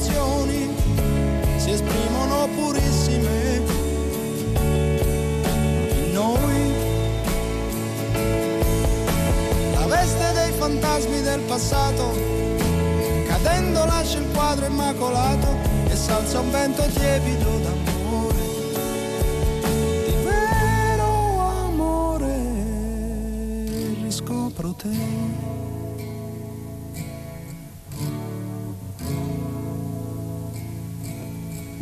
emozioni 0.00 0.74
si 1.58 1.70
esprimono 1.70 2.48
purissime 2.54 3.62
in 5.92 6.12
noi. 6.12 6.72
La 9.74 9.86
veste 9.86 10.32
dei 10.32 10.52
fantasmi 10.52 11.20
del 11.20 11.40
passato, 11.40 12.16
cadendo 13.26 13.84
lascia 13.84 14.18
il 14.18 14.26
quadro 14.32 14.66
immacolato 14.66 15.48
e 15.88 15.94
salza 15.96 16.40
un 16.40 16.50
vento 16.50 16.82
tiepido 16.82 17.58
d'amore. 17.58 18.38
Di 20.06 20.14
vero 20.24 21.38
amore 21.64 22.34
riscopro 24.02 24.72
te. 24.72 25.69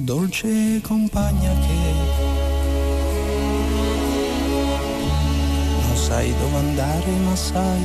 Dolce 0.09 0.81
compagna 0.81 1.53
che 1.53 1.77
non 5.83 5.97
sai 5.97 6.35
dove 6.41 6.57
andare 6.57 7.11
ma 7.27 7.37
sai 7.37 7.83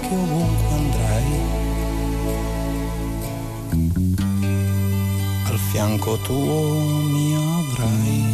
che 0.00 0.08
ovunque 0.12 0.74
andrai. 0.74 1.40
Al 5.44 5.58
fianco 5.70 6.18
tuo 6.22 6.74
mi 7.12 7.36
avrai. 7.36 8.24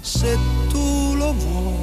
Se 0.00 0.36
tu 0.68 1.14
lo 1.14 1.32
vuoi 1.32 1.81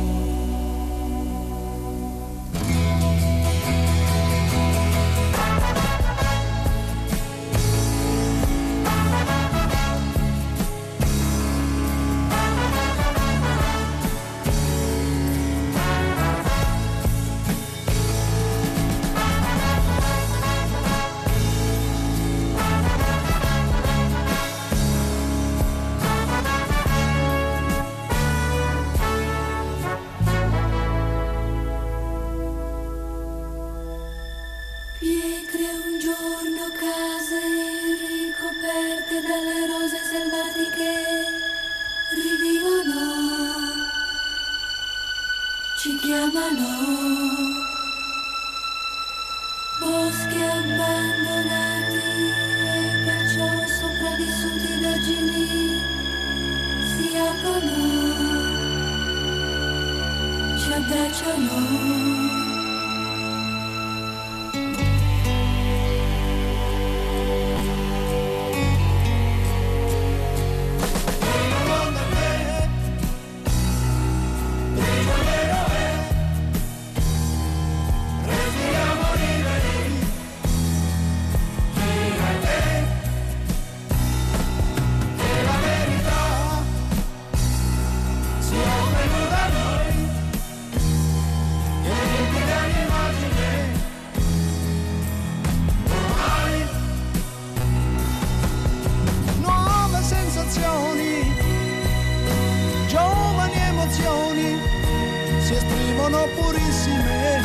si 105.50 105.56
esprimono 105.56 106.28
purissime. 106.36 107.42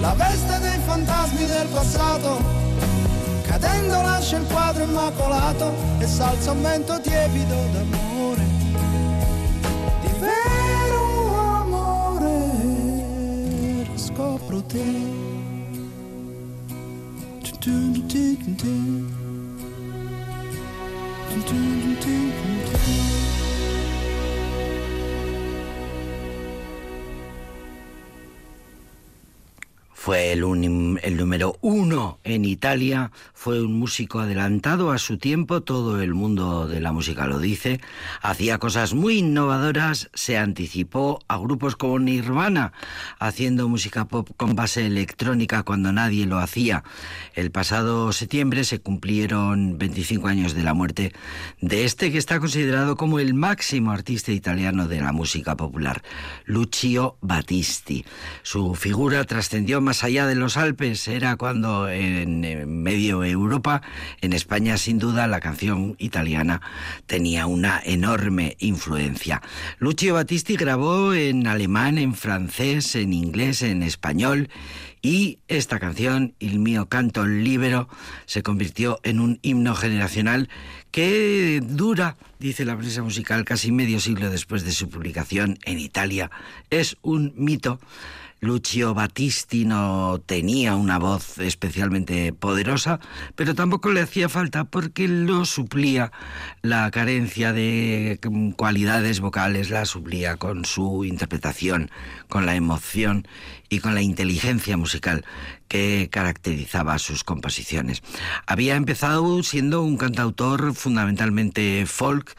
La 0.00 0.12
veste 0.12 0.58
dei 0.58 0.78
fantasmi 0.84 1.46
del 1.46 1.66
passato, 1.68 2.38
cadendo 3.42 4.02
lascia 4.02 4.36
il 4.36 4.46
quadro 4.48 4.84
immacolato 4.84 5.72
e 5.98 6.06
salza 6.06 6.50
un 6.50 6.60
vento 6.60 7.00
tiepido 7.00 7.54
d'amore, 7.72 8.44
di 10.02 10.12
vero 10.18 11.34
amore, 11.62 12.38
scopro 13.96 14.62
te. 14.64 15.16
do, 21.36 21.52
do, 21.52 22.00
do, 22.00 23.10
do. 23.10 23.15
Fue 30.06 30.30
el, 30.30 30.40
número 31.16 31.56
uno 31.62 32.20
en 32.22 32.44
Italia, 32.44 33.10
fue 33.34 33.60
un 33.60 33.72
músico 33.72 34.20
adelantado 34.20 34.92
a 34.92 34.98
su 34.98 35.18
tiempo, 35.18 35.62
todo 35.62 36.00
el 36.00 36.14
mundo 36.14 36.68
de 36.68 36.80
la 36.80 36.92
música 36.92 37.26
lo 37.26 37.40
dice, 37.40 37.80
hacía 38.22 38.58
cosas 38.58 38.94
muy 38.94 39.18
innovadoras, 39.18 40.08
se 40.14 40.38
anticipó 40.38 41.18
a 41.26 41.38
grupos 41.38 41.74
como 41.74 41.98
Nirvana, 41.98 42.72
haciendo 43.18 43.68
música 43.68 44.04
pop 44.04 44.28
con 44.36 44.54
base 44.54 44.86
electrónica 44.86 45.64
cuando 45.64 45.92
nadie 45.92 46.24
lo 46.24 46.38
hacía. 46.38 46.84
El 47.34 47.50
pasado 47.50 48.12
septiembre 48.12 48.62
se 48.62 48.78
cumplieron 48.78 49.76
25 49.76 50.28
años 50.28 50.54
de 50.54 50.62
la 50.62 50.72
muerte 50.72 51.14
de 51.60 51.84
este 51.84 52.12
que 52.12 52.18
está 52.18 52.38
considerado 52.38 52.96
como 52.96 53.18
el 53.18 53.34
máximo 53.34 53.90
artista 53.90 54.30
italiano 54.30 54.86
de 54.86 55.00
la 55.00 55.10
música 55.10 55.56
popular, 55.56 56.04
Lucio 56.44 57.16
Battisti. 57.22 58.04
Su 58.44 58.76
figura 58.76 59.24
trascendió 59.24 59.80
más 59.80 59.95
allá 60.04 60.26
de 60.26 60.34
los 60.34 60.56
Alpes, 60.56 61.06
era 61.08 61.36
cuando 61.36 61.88
en, 61.88 62.82
medio 62.82 63.24
Europa, 63.24 63.82
en 64.20 64.32
España 64.32 64.78
sin 64.78 64.98
duda, 64.98 65.26
la 65.26 65.40
canción 65.40 65.96
italiana 65.98 66.60
tenía 67.06 67.46
una 67.46 67.80
enorme 67.84 68.56
influencia. 68.58 69.42
Lucio 69.78 70.14
Battisti 70.14 70.56
grabó 70.56 71.14
en 71.14 71.46
alemán, 71.46 71.98
en 71.98 72.14
francés, 72.14 72.94
en 72.96 73.12
inglés, 73.12 73.62
en 73.62 73.82
español 73.82 74.48
y 75.02 75.38
esta 75.46 75.78
canción, 75.78 76.34
Il 76.40 76.58
mio 76.58 76.88
canto 76.88 77.26
libero, 77.26 77.88
se 78.24 78.42
convirtió 78.42 78.98
en 79.04 79.20
un 79.20 79.38
himno 79.42 79.74
generacional 79.76 80.48
que 80.90 81.60
dura, 81.62 82.16
dice 82.40 82.64
la 82.64 82.76
prensa 82.76 83.02
musical, 83.02 83.44
casi 83.44 83.70
medio 83.70 84.00
siglo 84.00 84.30
después 84.30 84.64
de 84.64 84.72
su 84.72 84.88
publicación 84.88 85.58
en 85.64 85.78
Italia. 85.78 86.30
Es 86.70 86.96
un 87.02 87.34
mito. 87.36 87.78
Lucio 88.46 88.94
Battisti 88.94 89.64
no 89.64 90.20
tenía 90.24 90.76
una 90.76 90.98
voz 90.98 91.38
especialmente 91.38 92.32
poderosa, 92.32 93.00
pero 93.34 93.54
tampoco 93.54 93.90
le 93.90 94.00
hacía 94.00 94.28
falta 94.28 94.64
porque 94.64 95.08
lo 95.08 95.44
suplía 95.44 96.12
la 96.62 96.90
carencia 96.90 97.52
de 97.52 98.18
mm, 98.22 98.50
cualidades 98.52 99.20
vocales, 99.20 99.70
la 99.70 99.84
suplía 99.84 100.36
con 100.36 100.64
su 100.64 101.04
interpretación, 101.04 101.90
con 102.28 102.46
la 102.46 102.54
emoción 102.54 103.26
y 103.68 103.80
con 103.80 103.94
la 103.94 104.02
inteligencia 104.02 104.76
musical 104.76 105.24
que 105.68 106.08
caracterizaba 106.10 106.98
sus 106.98 107.24
composiciones. 107.24 108.02
Había 108.46 108.76
empezado 108.76 109.42
siendo 109.42 109.82
un 109.82 109.96
cantautor 109.96 110.74
fundamentalmente 110.74 111.84
folk, 111.86 112.36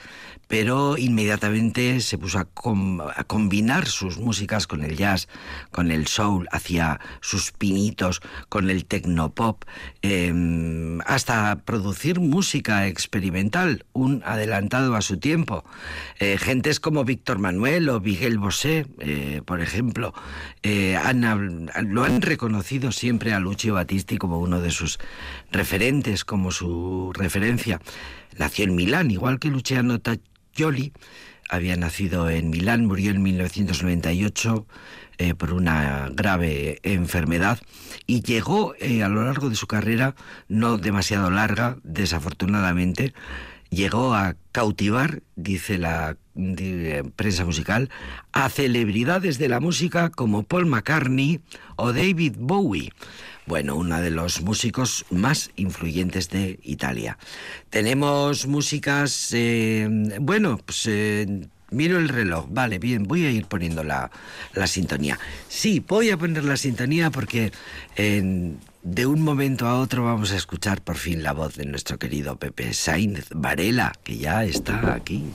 pero 0.47 0.97
inmediatamente 0.97 1.99
se 2.01 2.17
puso 2.17 2.39
a, 2.39 2.45
com- 2.45 3.01
a 3.01 3.23
combinar 3.25 3.85
sus 3.87 4.17
músicas 4.17 4.67
con 4.67 4.83
el 4.83 4.95
jazz, 4.95 5.27
con 5.71 5.91
el 5.91 6.07
soul, 6.07 6.47
hacía 6.51 6.99
sus 7.21 7.51
pinitos 7.51 8.21
con 8.49 8.69
el 8.69 8.85
tecnopop, 8.85 9.63
eh, 10.01 10.33
hasta 11.05 11.57
producir 11.65 12.19
música 12.19 12.87
experimental, 12.87 13.85
un 13.93 14.23
adelantado 14.25 14.95
a 14.95 15.01
su 15.01 15.17
tiempo. 15.17 15.65
Eh, 16.19 16.37
gentes 16.37 16.79
como 16.79 17.03
Víctor 17.03 17.39
Manuel 17.39 17.89
o 17.89 17.99
Miguel 17.99 18.37
Bosé, 18.37 18.85
eh, 18.99 19.41
por 19.45 19.61
ejemplo, 19.61 20.13
eh, 20.63 20.95
han 20.95 21.69
lo 21.89 22.03
han 22.03 22.21
reconocido 22.21 22.91
siempre 22.91 23.33
a 23.33 23.39
Lucio 23.39 23.73
Battisti 23.73 24.17
como 24.17 24.39
uno 24.39 24.61
de 24.61 24.71
sus 24.71 24.99
referentes, 25.51 26.23
como 26.23 26.51
su 26.51 27.11
referencia. 27.13 27.81
Nació 28.37 28.65
en 28.65 28.75
Milán, 28.75 29.11
igual 29.11 29.39
que 29.39 29.49
Luciano 29.49 29.99
Tajoli, 30.57 30.91
había 31.49 31.77
nacido 31.77 32.29
en 32.31 32.49
Milán, 32.49 32.87
murió 32.87 33.11
en 33.11 33.21
1998 33.21 34.65
eh, 35.19 35.33
por 35.35 35.53
una 35.53 36.09
grave 36.11 36.79
enfermedad 36.83 37.59
y 38.07 38.21
llegó 38.21 38.73
eh, 38.79 39.03
a 39.03 39.07
lo 39.07 39.23
largo 39.23 39.49
de 39.49 39.55
su 39.55 39.67
carrera, 39.67 40.15
no 40.47 40.77
demasiado 40.79 41.29
larga, 41.29 41.77
desafortunadamente, 41.83 43.13
llegó 43.69 44.15
a 44.15 44.35
cautivar, 44.51 45.21
dice 45.35 45.77
la 45.77 46.17
di- 46.33 47.03
prensa 47.15 47.45
musical, 47.45 47.89
a 48.31 48.49
celebridades 48.49 49.37
de 49.37 49.49
la 49.49 49.59
música 49.59 50.09
como 50.09 50.41
Paul 50.43 50.65
McCartney 50.65 51.39
o 51.75 51.93
David 51.93 52.33
Bowie. 52.39 52.91
Bueno, 53.47 53.75
uno 53.75 54.01
de 54.01 54.11
los 54.11 54.41
músicos 54.41 55.05
más 55.09 55.49
influyentes 55.55 56.29
de 56.29 56.59
Italia. 56.63 57.17
Tenemos 57.69 58.45
músicas, 58.45 59.29
eh, 59.33 59.87
bueno, 60.19 60.59
pues 60.63 60.85
eh, 60.87 61.47
miro 61.71 61.97
el 61.97 62.09
reloj, 62.09 62.45
vale, 62.49 62.77
bien, 62.77 63.03
voy 63.03 63.25
a 63.25 63.31
ir 63.31 63.45
poniendo 63.45 63.83
la, 63.83 64.11
la 64.53 64.67
sintonía. 64.67 65.17
Sí, 65.47 65.83
voy 65.87 66.11
a 66.11 66.17
poner 66.17 66.43
la 66.43 66.57
sintonía 66.57 67.09
porque 67.09 67.51
de 67.95 69.05
un 69.05 69.21
momento 69.21 69.67
a 69.67 69.79
otro 69.79 70.05
vamos 70.05 70.31
a 70.31 70.37
escuchar 70.37 70.81
por 70.81 70.95
fin 70.95 71.23
la 71.23 71.33
voz 71.33 71.55
de 71.55 71.65
nuestro 71.65 71.97
querido 71.97 72.37
Pepe 72.37 72.73
Sainz 72.73 73.27
Varela, 73.33 73.93
que 74.03 74.17
ya 74.17 74.45
está 74.45 74.93
aquí. 74.93 75.25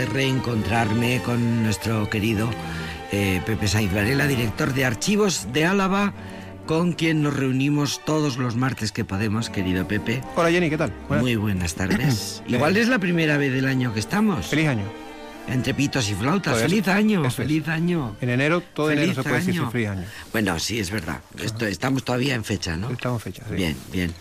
De 0.00 0.06
reencontrarme 0.06 1.20
con 1.22 1.62
nuestro 1.62 2.08
querido 2.08 2.48
eh, 3.12 3.42
Pepe 3.44 3.68
Saiz 3.68 3.92
Varela, 3.92 4.26
director 4.26 4.72
de 4.72 4.86
Archivos 4.86 5.48
de 5.52 5.66
Álava, 5.66 6.14
con 6.64 6.92
quien 6.94 7.22
nos 7.22 7.36
reunimos 7.36 8.00
todos 8.06 8.38
los 8.38 8.56
martes 8.56 8.92
que 8.92 9.04
podemos, 9.04 9.50
querido 9.50 9.86
Pepe. 9.86 10.22
Hola 10.36 10.50
Jenny, 10.50 10.70
¿qué 10.70 10.78
tal? 10.78 10.90
Buenas- 11.06 11.22
Muy 11.22 11.36
buenas 11.36 11.74
tardes. 11.74 12.42
Igual 12.48 12.78
es 12.78 12.88
la 12.88 12.98
primera 12.98 13.36
vez 13.36 13.52
del 13.52 13.66
año 13.66 13.92
que 13.92 14.00
estamos. 14.00 14.46
Feliz 14.46 14.68
año. 14.68 14.84
Entre 15.48 15.74
pitos 15.74 16.08
y 16.08 16.14
flautas. 16.14 16.52
Pues 16.54 16.62
feliz 16.62 16.88
año, 16.88 17.24
es. 17.26 17.34
feliz 17.34 17.68
año. 17.68 18.16
En 18.22 18.30
enero, 18.30 18.62
todo 18.62 18.86
Feliz 18.88 19.04
enero 19.04 19.22
se 19.22 19.28
puede 19.28 19.44
decir 19.44 19.60
año. 19.60 19.70
feliz 19.70 19.88
año. 19.90 20.04
Bueno, 20.32 20.58
sí, 20.60 20.78
es 20.80 20.90
verdad. 20.90 21.18
Esto, 21.38 21.66
estamos 21.66 22.04
todavía 22.04 22.34
en 22.34 22.44
fecha, 22.44 22.76
¿no? 22.76 22.88
Estamos 22.90 23.26
en 23.26 23.32
fecha, 23.34 23.44
sí. 23.48 23.54
Bien, 23.54 23.76
bien. 23.92 24.12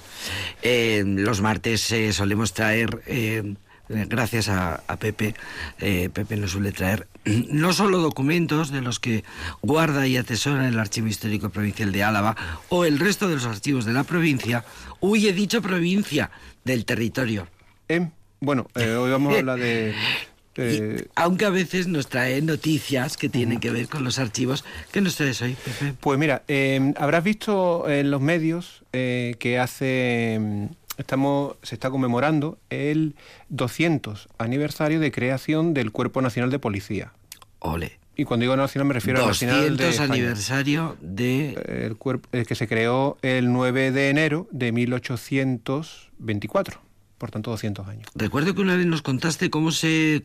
Eh, 0.62 1.04
los 1.06 1.40
martes 1.42 1.90
eh, 1.94 2.12
solemos 2.12 2.54
traer, 2.54 3.02
eh, 3.06 3.54
gracias 3.90 4.50
a, 4.50 4.84
a 4.88 4.98
Pepe, 4.98 5.34
eh, 5.80 6.10
Pepe 6.14 6.38
nos 6.38 6.52
suele 6.52 6.72
traer 6.72 7.08
no 7.26 7.74
solo 7.74 7.98
documentos 8.00 8.72
de 8.72 8.82
los 8.82 9.00
que 9.00 9.24
guarda 9.62 10.08
y 10.08 10.16
atesora 10.18 10.68
el 10.68 10.80
Archivo 10.80 11.08
Histórico 11.08 11.50
Provincial 11.50 11.92
de 11.92 12.04
Álava 12.04 12.36
o 12.70 12.86
el 12.86 13.00
resto 13.00 13.28
de 13.28 13.36
los 13.36 13.46
archivos 13.46 13.86
de 13.86 13.94
la 13.94 14.04
provincia, 14.04 14.64
uy, 15.00 15.28
he 15.28 15.34
dicho 15.34 15.62
provincia, 15.62 16.30
del 16.64 16.86
territorio. 16.86 17.48
Em, 17.88 18.12
bueno, 18.40 18.68
eh, 18.76 18.92
hoy 18.92 19.12
vamos 19.12 19.34
a 19.36 19.40
hablar 19.40 19.60
de... 19.60 19.94
Y- 20.58 21.08
aunque 21.16 21.46
a 21.46 21.50
veces 21.52 21.88
nos 21.88 22.10
trae 22.10 22.42
noticias 22.42 23.16
que 23.16 23.30
tienen 23.30 23.62
que 23.62 23.72
ver 23.72 23.88
con 23.88 24.04
los 24.04 24.20
archivos. 24.20 24.66
¿Qué 24.92 25.00
nos 25.00 25.16
traes 25.16 25.42
hoy, 25.42 25.56
Pepe? 25.56 25.94
Pues 26.02 26.20
mira, 26.20 26.44
eh, 26.50 26.92
habrás 26.98 27.24
visto 27.24 27.88
en 27.90 28.12
los 28.12 28.20
medios 28.20 28.84
eh, 28.92 29.36
que 29.40 29.58
hace... 29.58 30.68
Estamos, 31.00 31.56
se 31.64 31.74
está 31.76 31.90
conmemorando 31.90 32.60
el 32.70 33.16
200 33.48 34.28
aniversario 34.38 35.00
de 35.00 35.12
creación 35.12 35.74
del 35.74 35.94
Cuerpo 35.94 36.22
Nacional 36.22 36.52
de 36.52 36.60
Policía. 36.60 37.14
Ole. 37.60 37.98
Y 38.18 38.26
cuando 38.26 38.44
digo 38.44 38.58
nacional 38.58 38.90
me 38.90 38.94
refiero 38.94 39.22
al 39.22 39.28
nacional 39.28 39.78
de 39.78 39.86
200 39.86 39.94
España. 39.94 40.14
aniversario 40.14 40.98
de... 41.00 41.86
El 41.86 41.96
cuerpo 41.96 42.28
el 42.34 42.46
que 42.46 42.56
se 42.56 42.68
creó 42.68 43.18
el 43.22 43.54
9 43.54 43.94
de 43.94 44.10
enero 44.10 44.50
de 44.52 44.74
1824, 44.74 46.82
por 47.20 47.30
tanto 47.30 47.52
200 47.52 47.88
años. 47.88 48.08
Recuerdo 48.16 48.56
que 48.56 48.62
una 48.62 48.76
vez 48.76 48.88
nos 48.88 49.04
contaste 49.04 49.52
cómo 49.52 49.72
se 49.72 50.24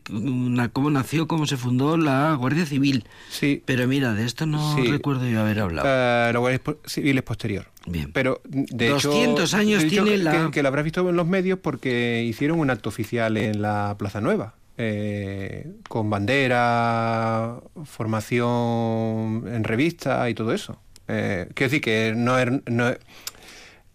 cómo 0.73 0.89
nació, 0.91 1.29
cómo 1.29 1.47
se 1.47 1.59
fundó 1.59 1.99
la 1.99 2.35
Guardia 2.37 2.65
Civil. 2.65 3.05
Sí. 3.29 3.63
Pero 3.67 3.87
mira, 3.87 4.15
de 4.15 4.25
esto 4.25 4.47
no 4.47 4.75
Sí. 4.77 4.87
recuerdo 4.91 5.27
yo 5.29 5.41
haber 5.41 5.61
hablado. 5.61 5.87
Eh, 5.87 6.33
la 6.33 6.39
Guardia 6.39 6.61
Civil 6.87 7.19
es 7.19 7.25
posterior. 7.25 7.67
Bien. 7.87 8.11
Pero 8.13 8.41
de 8.47 8.89
200 8.89 9.51
hecho, 9.51 9.57
años 9.59 9.83
de 9.83 9.89
hecho, 9.89 10.05
tiene 10.05 10.17
que, 10.19 10.25
la- 10.25 10.51
que 10.51 10.63
lo 10.63 10.69
habrás 10.69 10.85
visto 10.85 11.07
en 11.11 11.17
los 11.17 11.27
medios 11.27 11.59
porque 11.59 12.25
hicieron 12.27 12.59
un 12.59 12.71
acto 12.71 12.89
oficial 12.89 13.37
en 13.37 13.61
la 13.61 13.97
Plaza 13.99 14.23
Nueva. 14.23 14.55
eh, 14.77 15.69
con 15.89 16.11
bandera, 16.11 17.61
formación 17.85 19.45
en 19.47 19.65
revista 19.65 20.29
y 20.29 20.35
todo 20.35 20.53
eso. 20.53 20.79
Eh, 21.07 21.49
quiero 21.55 21.71
decir 21.71 21.81
que 21.83 22.15
no 22.17 22.39
es, 22.39 22.49
no 22.67 22.89
es, 22.89 22.99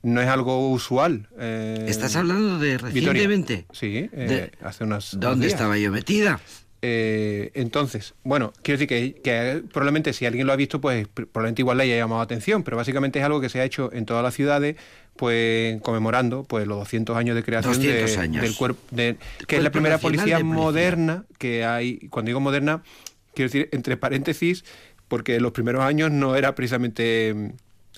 no 0.02 0.22
es 0.22 0.28
algo 0.28 0.70
usual. 0.72 1.28
eh, 1.38 1.86
¿Estás 1.88 2.16
hablando 2.16 2.58
de 2.60 2.78
recientemente? 2.78 3.66
Sí, 3.72 4.10
eh, 4.14 4.52
De- 4.60 4.66
hace 4.66 4.84
unas. 4.84 5.20
¿Dónde 5.20 5.48
días. 5.48 5.54
estaba 5.60 5.78
yo 5.78 5.92
metida? 5.92 6.40
Eh, 6.82 7.52
entonces, 7.56 8.14
bueno, 8.24 8.54
quiero 8.64 8.78
decir 8.80 8.88
que, 8.88 9.22
que 9.22 9.64
probablemente 9.74 10.14
si 10.14 10.26
alguien 10.26 10.48
lo 10.48 10.54
ha 10.54 10.56
visto, 10.56 10.80
pues 10.80 11.08
pr- 11.08 11.28
probablemente 11.28 11.62
igual 11.62 11.78
le 11.78 11.84
haya 11.84 11.98
llamado 11.98 12.20
la 12.22 12.24
atención, 12.24 12.64
pero 12.64 12.78
básicamente 12.78 13.20
es 13.20 13.26
algo 13.26 13.42
que 13.42 13.50
se 13.50 13.60
ha 13.60 13.66
hecho 13.66 13.90
en 13.92 14.06
todas 14.06 14.24
las 14.24 14.34
ciudades, 14.34 14.78
pues 15.18 15.82
conmemorando 15.82 16.46
pues 16.46 16.66
los 16.66 16.78
200 16.80 17.18
años 17.18 17.36
de 17.36 17.44
creación 17.44 17.74
200 17.74 18.16
de- 18.16 18.18
años. 18.22 18.42
del 18.44 18.56
cuerpo, 18.56 18.80
de, 18.92 19.18
que 19.46 19.58
es 19.58 19.64
la 19.64 19.72
primera 19.72 19.98
policía, 19.98 20.38
Policía. 20.40 20.44
moderna 20.46 21.26
que 21.38 21.66
hay. 21.66 21.98
Cuando 22.10 22.30
digo 22.30 22.40
moderna, 22.40 22.82
quiero 23.34 23.50
decir 23.50 23.68
entre 23.74 23.98
paréntesis, 23.98 24.64
porque 25.10 25.36
en 25.36 25.44
los 25.44 25.52
primeros 25.52 25.84
años 25.84 26.12
no 26.12 26.38
era 26.38 26.56
precisamente 26.56 27.52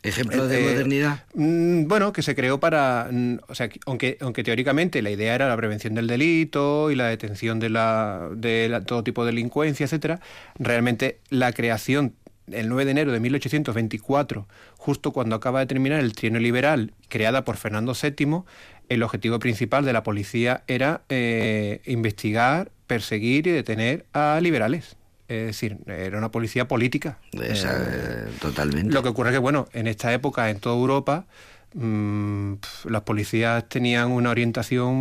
Ejemplo 0.04 0.48
de 0.48 0.60
eh, 0.60 0.72
modernidad. 0.72 1.24
Mm, 1.34 1.88
Bueno, 1.88 2.12
que 2.14 2.22
se 2.24 2.34
creó 2.36 2.60
para, 2.60 3.08
mm, 3.12 3.38
o 3.48 3.56
sea, 3.56 3.70
que- 3.70 3.80
aunque, 3.86 4.18
aunque 4.22 4.44
teóricamente 4.44 5.02
la 5.02 5.12
idea 5.12 5.36
era 5.36 5.48
la 5.48 5.58
prevención 5.58 5.94
del 5.94 6.08
delito 6.08 6.90
y 6.92 6.96
la 6.96 7.08
detención 7.08 7.60
de, 7.60 7.70
la, 7.70 8.30
de 8.36 8.68
la- 8.70 8.82
todo 8.82 9.04
tipo 9.04 9.24
de 9.26 9.32
delincuencia, 9.32 9.84
etcétera, 9.84 10.20
realmente 10.58 11.20
la 11.30 11.52
creación 11.54 12.16
el 12.52 12.68
9 12.68 12.86
de 12.86 12.92
enero 12.92 13.12
de 13.14 13.20
1824, 13.22 14.48
justo 14.76 15.12
cuando 15.12 15.36
acaba 15.36 15.60
de 15.60 15.68
terminar 15.68 16.00
el 16.00 16.14
trienio 16.14 16.42
liberal 16.42 16.94
creada 17.08 17.46
por 17.46 17.56
Fernando 17.56 17.94
VII, 17.94 18.44
el 18.90 19.04
objetivo 19.04 19.40
principal 19.40 19.86
de 19.86 19.94
la 19.94 20.04
policía 20.04 20.64
era 20.68 21.04
eh, 21.08 21.82
investigar, 21.86 22.72
perseguir 22.88 23.48
y 23.48 23.52
detener 23.52 24.06
a 24.12 24.40
liberales. 24.42 24.98
Es 25.32 25.46
decir, 25.48 25.78
era 25.88 26.18
una 26.18 26.30
policía 26.30 26.68
política. 26.68 27.18
Esa, 27.32 27.72
Eh, 27.72 27.84
eh, 27.90 28.26
totalmente. 28.42 28.94
lo 28.94 29.02
que 29.02 29.10
ocurre 29.10 29.30
es 29.30 29.34
que, 29.36 29.40
bueno, 29.40 29.68
en 29.74 29.88
esta 29.88 30.12
época, 30.14 30.50
en 30.50 30.60
toda 30.60 30.76
Europa, 30.76 31.26
mm, 31.74 32.54
las 32.90 33.02
policías 33.04 33.70
tenían 33.70 34.12
una 34.12 34.30
orientación 34.30 34.94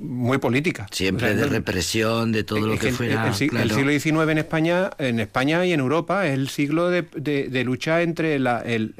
muy 0.00 0.38
política. 0.38 0.88
Siempre 0.90 1.26
O 1.26 1.28
sea, 1.34 1.36
de 1.44 1.46
represión, 1.48 2.32
de 2.32 2.42
todo 2.42 2.58
lo 2.66 2.76
que 2.76 2.88
el- 2.88 2.94
fuera. 2.94 3.12
El, 3.28 3.48
claro. 3.50 3.68
siglo 3.74 3.92
XIX 3.92 4.32
en 4.32 4.38
España, 4.38 4.90
en 4.98 5.20
España 5.20 5.64
y 5.64 5.72
en 5.72 5.78
Europa 5.78 6.26
es 6.26 6.34
el 6.34 6.48
siglo 6.48 6.88
de, 6.90 7.02
de- 7.14 7.48
de 7.48 7.62
lucha 7.64 8.02
entre 8.02 8.40
la- 8.40 8.62
el, 8.62 8.94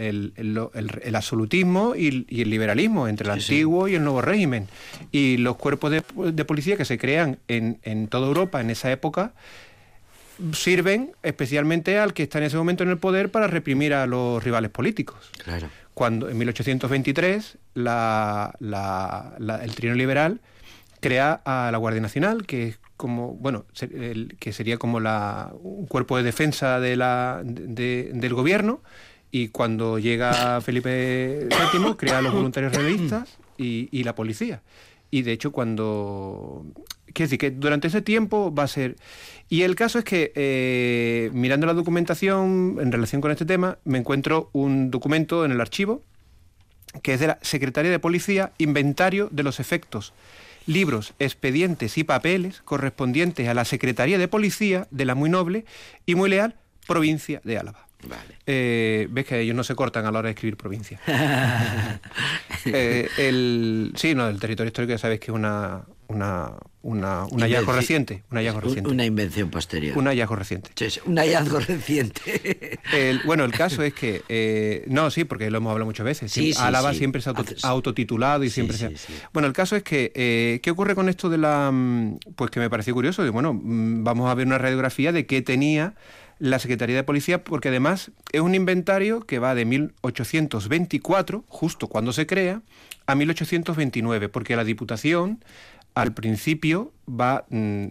absolutismo 1.15 1.95
y, 1.97 2.07
el- 2.09 2.27
y 2.29 2.43
el 2.43 2.51
liberalismo, 2.51 3.09
entre 3.09 3.29
el 3.33 3.41
Sí, 3.41 3.47
sí. 3.47 3.53
antiguo 3.55 3.89
y 3.89 3.97
el 3.97 4.05
nuevo 4.05 4.23
régimen. 4.23 4.69
Y 5.11 5.39
los 5.39 5.57
cuerpos 5.57 5.91
de, 5.91 6.03
de 6.33 6.45
policía 6.45 6.77
que 6.77 6.85
se 6.85 6.99
crean 6.99 7.39
en, 7.49 7.79
en 7.83 8.07
toda 8.07 8.29
Europa 8.29 8.61
en 8.61 8.71
esa 8.71 8.93
época 8.93 9.33
sirven 10.55 11.13
especialmente 11.23 11.99
al 11.99 12.13
que 12.15 12.23
está 12.25 12.39
en 12.39 12.45
ese 12.45 12.57
momento 12.57 12.83
en 12.83 12.91
el 12.91 12.99
poder 12.99 13.31
para 13.31 13.47
reprimir 13.47 13.95
a 13.95 14.07
los 14.07 14.43
rivales 14.43 14.71
políticos 14.71 15.31
Claro. 15.45 15.69
cuando 15.95 16.29
en 16.29 16.39
1823 16.39 17.59
la- 17.75 18.55
la- 18.61 19.35
la- 19.39 19.65
el 19.65 19.75
trienio 19.75 19.97
liberal 19.97 20.41
crea 21.01 21.41
a 21.45 21.71
la 21.73 21.79
Guardia 21.79 22.01
Nacional, 22.01 22.47
que 22.47 22.69
es 22.69 22.79
como, 22.97 23.35
bueno, 23.35 23.65
el- 23.81 24.37
que 24.39 24.53
sería 24.53 24.77
como 24.79 25.01
la, 25.01 25.51
un 25.63 25.87
cuerpo 25.87 26.17
de 26.17 26.23
defensa 26.23 26.79
de 26.79 26.97
la, 26.97 27.41
de- 27.45 28.11
del 28.15 28.35
gobierno, 28.35 28.81
y 29.33 29.49
cuando 29.49 29.99
llega 29.99 30.61
Felipe 30.61 31.49
VII 31.73 31.97
crea 31.97 32.19
a 32.19 32.23
los 32.23 32.33
voluntarios 32.35 32.73
realistas 32.75 33.39
y, 33.57 33.89
y 33.91 34.05
la 34.05 34.15
policía. 34.15 34.61
Y 35.13 35.23
de 35.23 35.31
hecho 35.31 35.53
cuando... 35.53 36.65
Quiero 37.13 37.27
decir 37.27 37.39
que 37.39 37.51
durante 37.51 37.89
ese 37.89 38.03
tiempo 38.03 38.53
va 38.53 38.65
a 38.65 38.69
ser... 38.69 38.97
Y 39.51 39.63
el 39.63 39.77
caso 39.77 39.99
es 39.99 40.05
que, 40.05 40.33
eh, 40.35 41.31
mirando 41.35 41.67
la 41.67 41.75
documentación 41.75 42.79
en 42.81 42.91
relación 42.91 43.21
con 43.21 43.31
este 43.31 43.45
tema, 43.45 43.79
me 43.85 43.99
encuentro 43.99 44.49
un 44.53 44.91
documento 44.91 45.45
en 45.45 45.53
el 45.53 45.61
archivo 45.61 46.03
que 47.03 47.15
es 47.15 47.21
de 47.21 47.29
la 47.29 47.39
Secretaría 47.43 47.91
de 47.91 47.99
Policía, 47.99 48.53
inventario 48.59 49.29
de 49.31 49.43
los 49.43 49.61
efectos, 49.61 50.13
libros, 50.67 51.15
expedientes 51.19 51.97
y 51.97 52.05
papeles 52.05 52.61
correspondientes 52.63 53.49
a 53.49 53.55
la 53.55 53.65
Secretaría 53.65 54.19
de 54.19 54.29
Policía 54.29 54.89
de 54.91 55.05
la 55.05 55.15
muy 55.15 55.31
noble 55.31 55.65
y 56.05 56.15
muy 56.15 56.29
leal 56.29 56.57
provincia 56.87 57.41
de 57.45 57.59
Álava. 57.59 57.87
Vale. 58.09 58.37
Eh, 58.47 59.07
Ves 59.11 59.27
que 59.27 59.41
ellos 59.41 59.55
no 59.55 59.65
se 59.65 59.75
cortan 59.75 60.05
a 60.07 60.11
la 60.11 60.19
hora 60.19 60.27
de 60.29 60.33
escribir 60.33 60.57
provincia. 60.57 61.01
Eh, 62.65 63.09
el, 63.19 63.93
sí, 63.97 64.15
no, 64.15 64.29
el 64.29 64.39
territorio 64.39 64.69
histórico 64.69 64.93
ya 64.93 64.99
sabes 64.99 65.19
que 65.19 65.33
es 65.33 65.35
una, 65.35 65.83
una, 66.13 66.53
una- 66.83 67.25
un 67.31 67.41
hallazgo 67.41 67.73
reciente. 67.73 68.23
Un 68.31 68.37
hallazgo 68.39 68.61
reciente. 68.61 68.91
Una 68.91 69.05
invención 69.05 69.51
posterior. 69.51 69.97
Un 69.97 70.07
hallazgo 70.07 70.37
reciente. 70.37 70.71
Sí, 70.75 71.01
un 71.07 71.17
hallazgo 71.17 71.59
reciente. 71.61 72.79
El- 72.93 73.21
bueno, 73.25 73.45
el 73.45 73.53
caso 73.53 73.83
es 73.83 73.95
que, 73.95 74.23
eh, 74.29 74.85
no, 74.89 75.11
sí, 75.11 75.25
porque 75.25 75.51
lo 75.51 75.59
hemos 75.59 75.71
hablado 75.73 75.87
muchas 75.87 76.05
veces. 76.05 76.31
Sí, 76.33 76.41
Siempre- 76.43 76.61
sí, 76.61 76.67
Álava 76.67 76.95
siempre 76.95 77.21
se 77.23 77.31
ha 77.31 77.33
auto- 77.33 77.55
autotitulado 77.63 78.45
y 78.45 78.51
siempre 78.51 78.77
se. 78.77 78.95
Bueno, 79.33 79.47
el 79.49 79.53
caso 79.55 79.77
es 79.77 79.83
que, 79.83 80.13
eh, 80.15 80.61
¿qué 80.63 80.71
ocurre 80.71 80.95
con 80.95 81.09
esto 81.09 81.29
de 81.29 81.39
la... 81.39 81.71
mm, 81.73 82.19
Pues 82.37 82.51
que 82.51 82.61
me 82.61 82.69
pareció 82.71 82.95
curioso, 82.95 83.23
de, 83.25 83.31
bueno, 83.31 83.55
mm, 83.55 84.05
vamos 84.05 84.31
a 84.31 84.35
ver 84.35 84.47
una 84.47 84.59
radiografía 84.59 85.13
de 85.13 85.27
qué 85.27 85.43
tenía 85.43 85.95
la 86.39 86.59
Secretaría 86.59 86.97
de 86.97 87.05
Policía, 87.05 87.45
porque 87.45 87.69
además 87.69 88.11
es 88.33 88.41
un 88.41 88.57
inventario 88.57 89.21
que 89.21 89.39
va 89.39 89.55
de 89.55 89.65
1824, 89.65 91.45
justo 91.49 91.87
cuando 91.89 92.13
se 92.13 92.27
crea, 92.27 92.63
a 93.07 93.15
1829, 93.15 94.29
porque 94.29 94.57
la 94.57 94.65
Diputación 94.65 95.45
al 95.95 96.13
principio 96.15 96.93
va, 97.09 97.45
mm, 97.51 97.87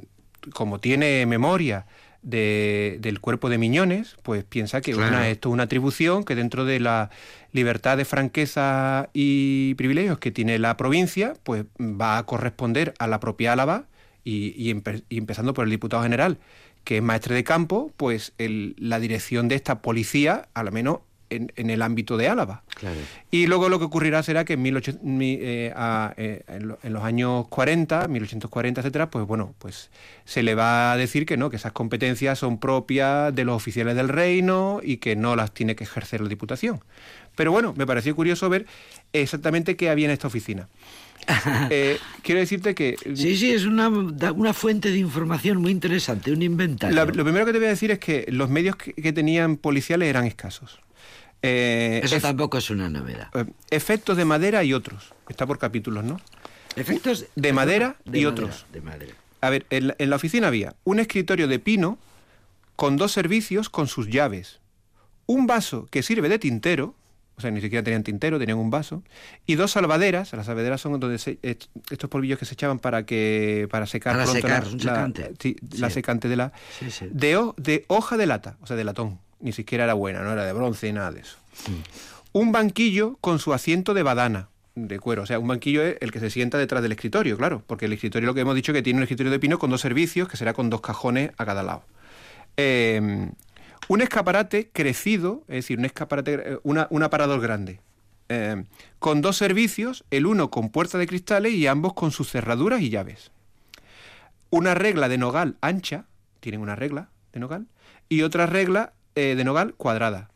como 0.53 0.79
tiene 0.79 1.25
memoria 1.25 1.85
de- 2.23 2.97
del 3.01 3.19
cuerpo 3.19 3.49
de 3.49 3.57
Miñones, 3.57 4.15
pues 4.21 4.43
piensa 4.43 4.81
que 4.81 4.91
Claro. 4.93 5.09
una- 5.09 5.29
esto 5.29 5.49
es 5.49 5.53
una 5.53 5.63
atribución 5.63 6.23
que 6.23 6.35
dentro 6.35 6.65
de 6.65 6.79
la 6.79 7.09
libertad 7.51 7.97
de 7.97 8.05
franqueza 8.05 9.09
y 9.13 9.73
privilegios 9.75 10.19
que 10.19 10.31
tiene 10.31 10.59
la 10.59 10.77
provincia, 10.77 11.33
pues 11.43 11.65
va 11.79 12.17
a 12.19 12.25
corresponder 12.25 12.93
a 12.99 13.07
la 13.07 13.19
propia 13.19 13.53
Álava 13.53 13.85
y, 14.23 14.53
y 14.55 14.71
empe- 14.73 15.03
y 15.09 15.17
empezando 15.17 15.53
por 15.55 15.65
el 15.65 15.71
diputado 15.71 16.03
general, 16.03 16.37
que 16.83 16.97
es 16.97 17.03
maestre 17.03 17.33
de 17.35 17.43
campo, 17.43 17.91
pues 17.97 18.33
el- 18.37 18.75
la 18.77 18.99
dirección 18.99 19.47
de 19.47 19.55
esta 19.55 19.81
policía, 19.81 20.47
al 20.53 20.71
menos 20.71 20.99
en, 21.31 21.51
en 21.55 21.69
el 21.69 21.81
ámbito 21.81 22.17
de 22.17 22.27
Álava. 22.27 22.63
Claro. 22.75 22.97
Y 23.31 23.47
luego 23.47 23.69
lo 23.69 23.79
que 23.79 23.85
ocurrirá 23.85 24.21
será 24.23 24.45
que 24.45 24.53
en, 24.53 24.63
18 24.63 24.99
mi- 25.01 25.37
eh, 25.41 25.73
a- 25.75 26.13
eh, 26.17 26.43
en, 26.47 26.67
lo- 26.67 26.79
en 26.83 26.93
los 26.93 27.03
años 27.03 27.47
40, 27.47 28.07
1840, 28.07 28.81
etcétera, 28.81 29.09
pues 29.09 29.25
bueno, 29.25 29.53
pues 29.57 29.89
se 30.25 30.43
le 30.43 30.53
va 30.55 30.91
a 30.91 30.97
decir 30.97 31.25
que 31.25 31.37
no, 31.37 31.49
que 31.49 31.55
esas 31.55 31.71
competencias 31.71 32.37
son 32.39 32.59
propias 32.59 33.33
de 33.33 33.43
los 33.45 33.55
oficiales 33.55 33.95
del 33.95 34.09
reino 34.09 34.79
y 34.83 34.97
que 34.97 35.15
no 35.15 35.35
las 35.35 35.51
tiene 35.53 35.75
que 35.75 35.83
ejercer 35.85 36.21
la 36.21 36.29
Diputación. 36.29 36.81
Pero 37.35 37.51
bueno, 37.51 37.73
me 37.77 37.87
pareció 37.87 38.15
curioso 38.15 38.49
ver 38.49 38.65
exactamente 39.13 39.75
qué 39.75 39.89
había 39.89 40.05
en 40.05 40.11
esta 40.11 40.27
oficina. 40.27 40.67
Eh, 41.69 41.97
quiero 42.23 42.39
decirte 42.41 42.73
que 42.75 42.95
Sí, 43.15 43.37
sí, 43.37 43.51
es 43.51 43.65
una, 43.65 43.87
una 43.89 44.53
fuente 44.53 44.89
de 44.89 44.97
información 44.97 45.61
muy 45.61 45.71
interesante, 45.71 46.31
un 46.31 46.41
inventario. 46.41 46.95
La- 46.95 47.05
lo 47.05 47.23
primero 47.23 47.45
que 47.45 47.51
te 47.51 47.59
voy 47.59 47.67
a 47.67 47.71
decir 47.71 47.91
es 47.91 47.99
que 47.99 48.25
los 48.29 48.49
medios 48.49 48.75
que, 48.75 48.93
que 48.93 49.13
tenían 49.13 49.57
policiales 49.57 50.09
eran 50.09 50.25
escasos. 50.25 50.79
Eh, 51.43 52.01
Eso 52.03 52.19
tampoco 52.19 52.57
es 52.57 52.69
una 52.69 52.89
novedad. 52.89 53.29
eh, 53.33 53.45
efectos 53.71 54.17
de 54.17 54.25
madera 54.25 54.63
y 54.63 54.73
otros. 54.73 55.13
Está 55.29 55.45
por 55.47 55.57
capítulos, 55.57 56.03
¿no? 56.03 56.19
Efectos 56.75 57.25
de 57.35 57.53
madera 57.53 57.95
de 58.05 58.19
y 58.19 58.23
madera, 58.25 58.29
otros. 58.29 58.65
De 58.71 58.81
madera. 58.81 59.13
A 59.41 59.49
ver, 59.49 59.65
en 59.71 59.87
la, 59.87 59.95
en 59.97 60.09
la 60.09 60.15
oficina 60.15 60.47
había 60.47 60.75
un 60.83 60.99
escritorio 60.99 61.47
de 61.47 61.59
pino 61.59 61.97
con 62.75 62.95
dos 62.97 63.11
servicios 63.11 63.69
con 63.69 63.87
sus 63.87 64.07
llaves, 64.07 64.59
un 65.25 65.47
vaso 65.47 65.87
que 65.91 66.03
sirve 66.03 66.29
de 66.29 66.39
tintero, 66.39 66.95
o 67.37 67.41
sea, 67.41 67.49
ni 67.51 67.59
siquiera 67.61 67.83
tenían 67.83 68.03
tintero, 68.03 68.37
tenían 68.39 68.57
un 68.59 68.69
vaso, 68.69 69.01
y 69.47 69.55
dos 69.55 69.71
salvaderas, 69.71 70.31
las 70.33 70.45
salvaderas 70.45 70.79
son 70.81 70.99
donde 70.99 71.17
se- 71.17 71.39
est- 71.41 71.65
estos 71.89 72.09
polvillos 72.09 72.37
que 72.37 72.45
se 72.45 72.53
echaban 72.53 72.77
para 72.79 73.05
que 73.05 73.67
para 73.71 73.87
secar 73.87 74.13
Para 74.13 74.23
pronto 74.25 74.41
secar, 74.41 74.67
la, 74.83 75.05
un 75.05 75.13
la- 75.17 75.29
sí, 75.39 75.55
la 75.77 75.89
secante 75.89 76.27
de 76.27 76.35
la 76.35 76.53
Sí, 76.79 76.91
sí. 76.91 77.07
de, 77.11 77.37
ho- 77.37 77.55
de 77.57 77.85
hoja 77.87 78.17
de 78.17 78.27
lata, 78.27 78.57
o 78.61 78.67
sea, 78.67 78.75
de 78.75 78.83
latón, 78.83 79.19
ni 79.41 79.51
siquiera 79.51 79.83
era 79.85 79.93
buena, 79.93 80.21
no 80.21 80.31
era 80.31 80.45
de 80.45 80.53
bronce 80.53 80.87
ni 80.87 80.93
nada 80.93 81.11
de 81.11 81.21
eso. 81.21 81.37
Un 82.33 82.51
banquillo 82.51 83.17
con 83.21 83.39
su 83.39 83.53
asiento 83.53 83.93
de 83.93 84.03
badana, 84.03 84.49
de 84.75 84.99
cuero. 84.99 85.23
O 85.23 85.25
sea, 85.25 85.37
un 85.39 85.47
banquillo 85.47 85.81
es 85.83 85.97
el 85.99 86.11
que 86.11 86.19
se 86.19 86.29
sienta 86.29 86.57
detrás 86.57 86.81
del 86.81 86.93
escritorio, 86.93 87.37
claro. 87.37 87.63
Porque 87.67 87.85
el 87.85 87.93
escritorio, 87.93 88.27
lo 88.27 88.33
que 88.33 88.41
hemos 88.41 88.55
dicho, 88.55 88.71
que 88.71 88.81
tiene 88.81 88.97
un 88.97 89.03
escritorio 89.03 89.31
de 89.31 89.39
pino 89.39 89.59
con 89.59 89.69
dos 89.69 89.81
servicios, 89.81 90.29
que 90.29 90.37
será 90.37 90.53
con 90.53 90.69
dos 90.69 90.81
cajones 90.81 91.31
a 91.37 91.45
cada 91.45 91.61
lado. 91.63 91.83
Eh, 92.57 93.29
un 93.87 94.01
escaparate 94.01 94.69
crecido, 94.71 95.43
es 95.49 95.55
decir, 95.55 95.77
un 95.79 95.85
escaparate, 95.85 96.33
eh, 96.53 96.59
una- 96.63 96.87
un 96.89 97.03
aparador 97.03 97.41
grande. 97.41 97.79
eh, 98.33 98.63
con 98.99 99.19
dos 99.19 99.35
servicios, 99.35 100.05
el 100.09 100.25
uno 100.25 100.49
con 100.51 100.69
puerta 100.69 100.97
de 100.97 101.05
cristales 101.05 101.51
y 101.51 101.67
ambos 101.67 101.93
con 101.93 102.11
sus 102.11 102.31
cerraduras 102.31 102.79
y 102.79 102.89
llaves. 102.89 103.29
Una 104.49 104.73
regla 104.73 105.09
de 105.09 105.17
nogal 105.17 105.57
ancha, 105.59 106.05
tienen 106.39 106.61
una 106.61 106.77
regla 106.77 107.09
de 107.33 107.41
nogal, 107.41 107.67
y 108.07 108.21
otra 108.21 108.45
regla 108.45 108.93
eh, 109.15 109.35
de 109.35 109.43
nogal 109.43 109.73
cuadrada. 109.75 110.29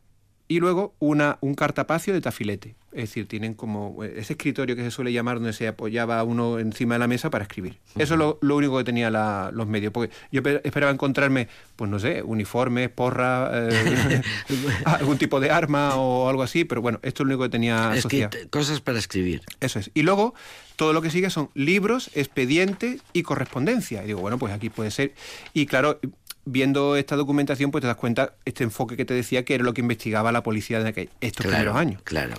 Y 0.47 0.59
luego 0.59 0.93
una, 0.99 1.39
un 1.41 1.55
cartapacio 1.55 2.13
de 2.13 2.21
tafilete. 2.21 2.75
Es 2.91 3.09
decir, 3.09 3.27
tienen 3.27 3.55
como 3.55 4.03
eh, 4.03 4.13
ese 4.17 4.33
escritorio 4.33 4.75
que 4.75 4.83
se 4.83 4.91
suele 4.91 5.11
llamar 5.11 5.37
donde 5.37 5.53
se 5.53 5.67
apoyaba 5.67 6.23
uno 6.23 6.59
encima 6.59 6.93
de 6.95 6.99
la 6.99 7.07
mesa 7.07 7.31
para 7.31 7.43
escribir. 7.43 7.79
Eso 7.97 8.13
es 8.13 8.19
lo, 8.19 8.37
lo 8.41 8.55
único 8.55 8.77
que 8.77 8.83
tenía 8.83 9.09
la- 9.09 9.49
los 9.51 9.65
medios. 9.67 9.91
Porque 9.91 10.13
yo 10.31 10.43
pe- 10.43 10.61
esperaba 10.63 10.91
encontrarme, 10.93 11.47
pues 11.75 11.89
no 11.89 11.97
sé, 11.97 12.21
uniformes, 12.21 12.89
porra, 12.89 13.49
eh, 13.53 14.21
algún 14.85 15.17
tipo 15.17 15.39
de 15.39 15.49
arma 15.49 15.95
o 15.95 16.29
algo 16.29 16.43
así, 16.43 16.63
pero 16.63 16.79
bueno, 16.81 16.99
esto 17.01 17.23
es 17.23 17.27
lo 17.27 17.33
único 17.33 17.43
que 17.43 17.49
tenía 17.49 17.95
Es 17.95 18.05
que 18.05 18.29
cosas 18.51 18.81
para 18.81 18.99
escribir. 18.99 19.41
Eso 19.61 19.79
es. 19.79 19.89
Y 19.95 20.03
luego, 20.03 20.35
todo 20.75 20.93
lo 20.93 21.01
que 21.01 21.09
sigue 21.09 21.31
son 21.31 21.49
libros, 21.55 22.11
expedientes 22.13 23.01
y 23.13 23.23
correspondencia. 23.23 24.03
Y 24.03 24.07
digo, 24.07 24.21
bueno, 24.21 24.37
pues 24.37 24.53
aquí 24.53 24.69
puede 24.69 24.91
ser. 24.91 25.13
Y 25.53 25.65
claro, 25.65 25.99
viendo 26.45 26.95
esta 26.95 27.15
documentación, 27.15 27.71
pues 27.71 27.81
te 27.81 27.87
das 27.87 27.97
cuenta 27.97 28.33
este 28.45 28.63
enfoque 28.63 28.95
que 28.95 29.05
te 29.05 29.13
decía 29.13 29.43
que 29.43 29.55
era 29.55 29.63
lo 29.63 29.73
que 29.73 29.81
investigaba 29.81 30.31
la 30.31 30.43
policía 30.43 30.79
de 30.81 30.89
aquel- 30.93 31.09
estos 31.21 31.45
Claro, 31.45 31.57
primeros 31.57 31.75
años. 31.77 32.01
Claro. 32.03 32.35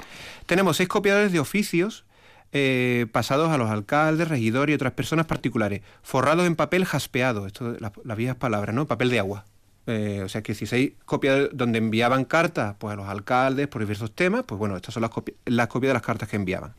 Tenemos 0.46 0.76
seis 0.76 0.88
copiadores 0.88 1.32
de 1.32 1.40
oficios 1.40 2.04
eh, 2.52 3.06
pasados 3.12 3.50
a 3.50 3.58
los 3.58 3.68
alcaldes, 3.70 4.28
regidores 4.28 4.72
y 4.72 4.74
otras 4.76 4.92
personas 4.92 5.26
particulares, 5.26 5.82
forrados 6.02 6.46
en 6.46 6.54
papel 6.56 6.84
jaspeado, 6.84 7.46
esto 7.46 7.76
las, 7.80 7.92
las 8.04 8.16
viejas 8.16 8.36
palabras, 8.36 8.74
¿no? 8.74 8.86
Papel 8.86 9.10
de 9.10 9.18
agua. 9.18 9.44
Eh, 9.88 10.22
o 10.24 10.28
sea 10.28 10.42
que 10.42 10.54
si 10.54 10.66
seis 10.66 10.92
copias 11.04 11.48
donde 11.52 11.78
enviaban 11.78 12.24
cartas 12.24 12.74
pues, 12.78 12.92
a 12.92 12.96
los 12.96 13.08
alcaldes 13.08 13.68
por 13.68 13.82
diversos 13.82 14.12
temas, 14.14 14.44
pues 14.46 14.58
bueno, 14.58 14.76
estas 14.76 14.94
son 14.94 15.00
las, 15.02 15.10
copi- 15.10 15.34
las 15.44 15.66
copias 15.68 15.90
de 15.90 15.94
las 15.94 16.02
cartas 16.02 16.28
que 16.28 16.36
enviaban. 16.36 16.74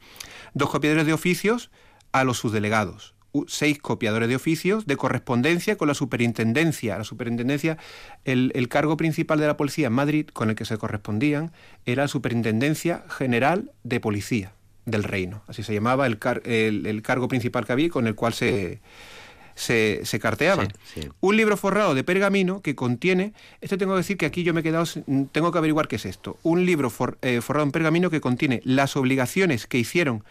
Dos 0.54 0.70
copiadores 0.70 1.06
de 1.06 1.14
oficios 1.14 1.70
a 2.12 2.24
los 2.24 2.38
subdelegados. 2.40 3.14
Seis 3.48 3.78
copiadores 3.80 4.30
de 4.30 4.36
oficios 4.36 4.86
de 4.88 4.96
correspondencia 4.98 5.78
con 5.78 5.88
la 5.88 5.94
superintendencia. 5.94 6.98
La 6.98 7.04
superintendencia, 7.04 7.78
el, 8.26 8.52
el 8.56 8.68
cargo 8.70 8.98
principal 8.98 9.40
de 9.40 9.48
la 9.48 9.58
policía 9.58 9.88
en 9.88 9.94
Madrid 9.94 10.28
con 10.34 10.50
el 10.50 10.56
que 10.56 10.66
se 10.66 10.78
correspondían 10.78 11.52
era 11.86 12.04
la 12.04 12.08
Superintendencia 12.08 13.04
General 13.10 13.72
de 13.84 14.00
Policía 14.00 14.54
del 14.86 15.04
Reino. 15.04 15.44
Así 15.48 15.64
se 15.64 15.74
llamaba 15.74 16.08
el, 16.08 16.18
car- 16.18 16.42
el- 16.46 16.86
el 16.86 17.02
cargo 17.02 17.28
principal 17.28 17.66
que 17.66 17.74
había 17.74 17.90
con 17.90 18.08
el 18.08 18.16
cual 18.16 18.34
se, 18.34 18.80
se, 19.56 20.02
se 20.04 20.20
carteaban. 20.20 20.68
Sí, 20.94 21.02
sí. 21.02 21.10
Un 21.20 21.36
libro 21.36 21.58
forrado 21.58 21.96
de 21.96 22.04
pergamino 22.04 22.62
que 22.62 22.76
contiene, 22.76 23.34
esto 23.60 23.78
tengo 23.78 23.94
que 23.94 23.98
decir 23.98 24.18
que 24.18 24.26
aquí 24.26 24.44
yo 24.44 24.54
me 24.54 24.62
he 24.62 24.64
quedado, 24.64 24.86
tengo 25.32 25.52
que 25.52 25.58
averiguar 25.58 25.88
qué 25.88 25.96
es 25.98 26.06
esto. 26.06 26.38
Un 26.44 26.66
libro 26.66 26.90
for- 26.90 27.18
eh, 27.22 27.42
forrado 27.42 27.66
en 27.66 27.72
pergamino 27.72 28.10
que 28.10 28.22
contiene 28.22 28.62
las 28.64 28.96
obligaciones 28.96 29.68
que 29.68 29.78
hicieron 29.80 30.24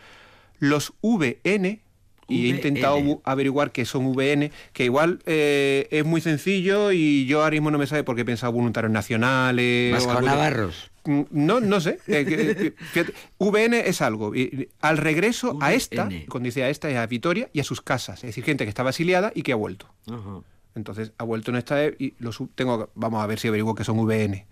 los 0.59 0.95
VN, 1.03 1.81
y 2.29 2.47
he 2.47 2.49
intentado 2.57 3.21
averiguar 3.25 3.71
qué 3.73 3.85
son 3.85 4.07
VN, 4.15 4.51
que 4.73 4.85
igual 4.85 5.21
eh, 5.27 5.87
es 5.91 6.05
muy 6.05 6.21
sencillo 6.21 6.91
y 6.93 7.27
yo 7.27 7.41
ahora 7.43 7.53
mismo 7.53 7.71
no 7.71 7.79
me 7.79 7.87
sabe 7.87 8.03
por 8.05 8.17
qué 8.17 8.23
he 8.23 8.25
pensado 8.25 8.53
voluntarios 8.53 8.93
nacionales. 8.93 10.05
o 10.05 10.21
de- 10.21 10.27
Navarros. 10.27 10.91
Mm, 11.05 11.23
No, 11.31 11.61
no 11.61 11.81
sé. 11.81 12.01
Eh, 12.09 12.73
fíjate, 12.93 13.13
VN 13.39 13.79
es 13.87 14.03
algo. 14.03 14.33
Al 14.81 14.99
regreso 14.99 15.57
a 15.61 15.73
esta, 15.73 16.09
cuando 16.29 16.47
dice 16.47 16.65
a 16.65 16.69
esta, 16.71 16.91
es 16.91 16.97
a 16.97 17.07
Vitoria 17.07 17.49
y 17.53 17.61
a 17.61 17.65
sus 17.65 17.81
casas. 17.81 18.17
Es 18.25 18.29
decir, 18.31 18.43
gente 18.45 18.65
que 18.65 18.71
estaba 18.71 18.91
exiliada 18.91 19.31
y 19.35 19.43
que 19.43 19.53
ha 19.53 19.57
vuelto. 19.57 19.89
Ajá. 20.09 20.41
Entonces 20.75 21.13
ha 21.19 21.25
vuelto 21.25 21.53
en 21.53 21.57
esta 21.59 21.83
e- 21.85 21.95
y 21.99 22.15
lo 22.19 22.33
tengo, 22.55 22.91
vamos 22.97 23.23
a 23.23 23.27
ver 23.27 23.39
si 23.39 23.49
averiguo 23.49 23.75
que 23.75 23.85
son 23.85 23.99
VN. 24.01 24.45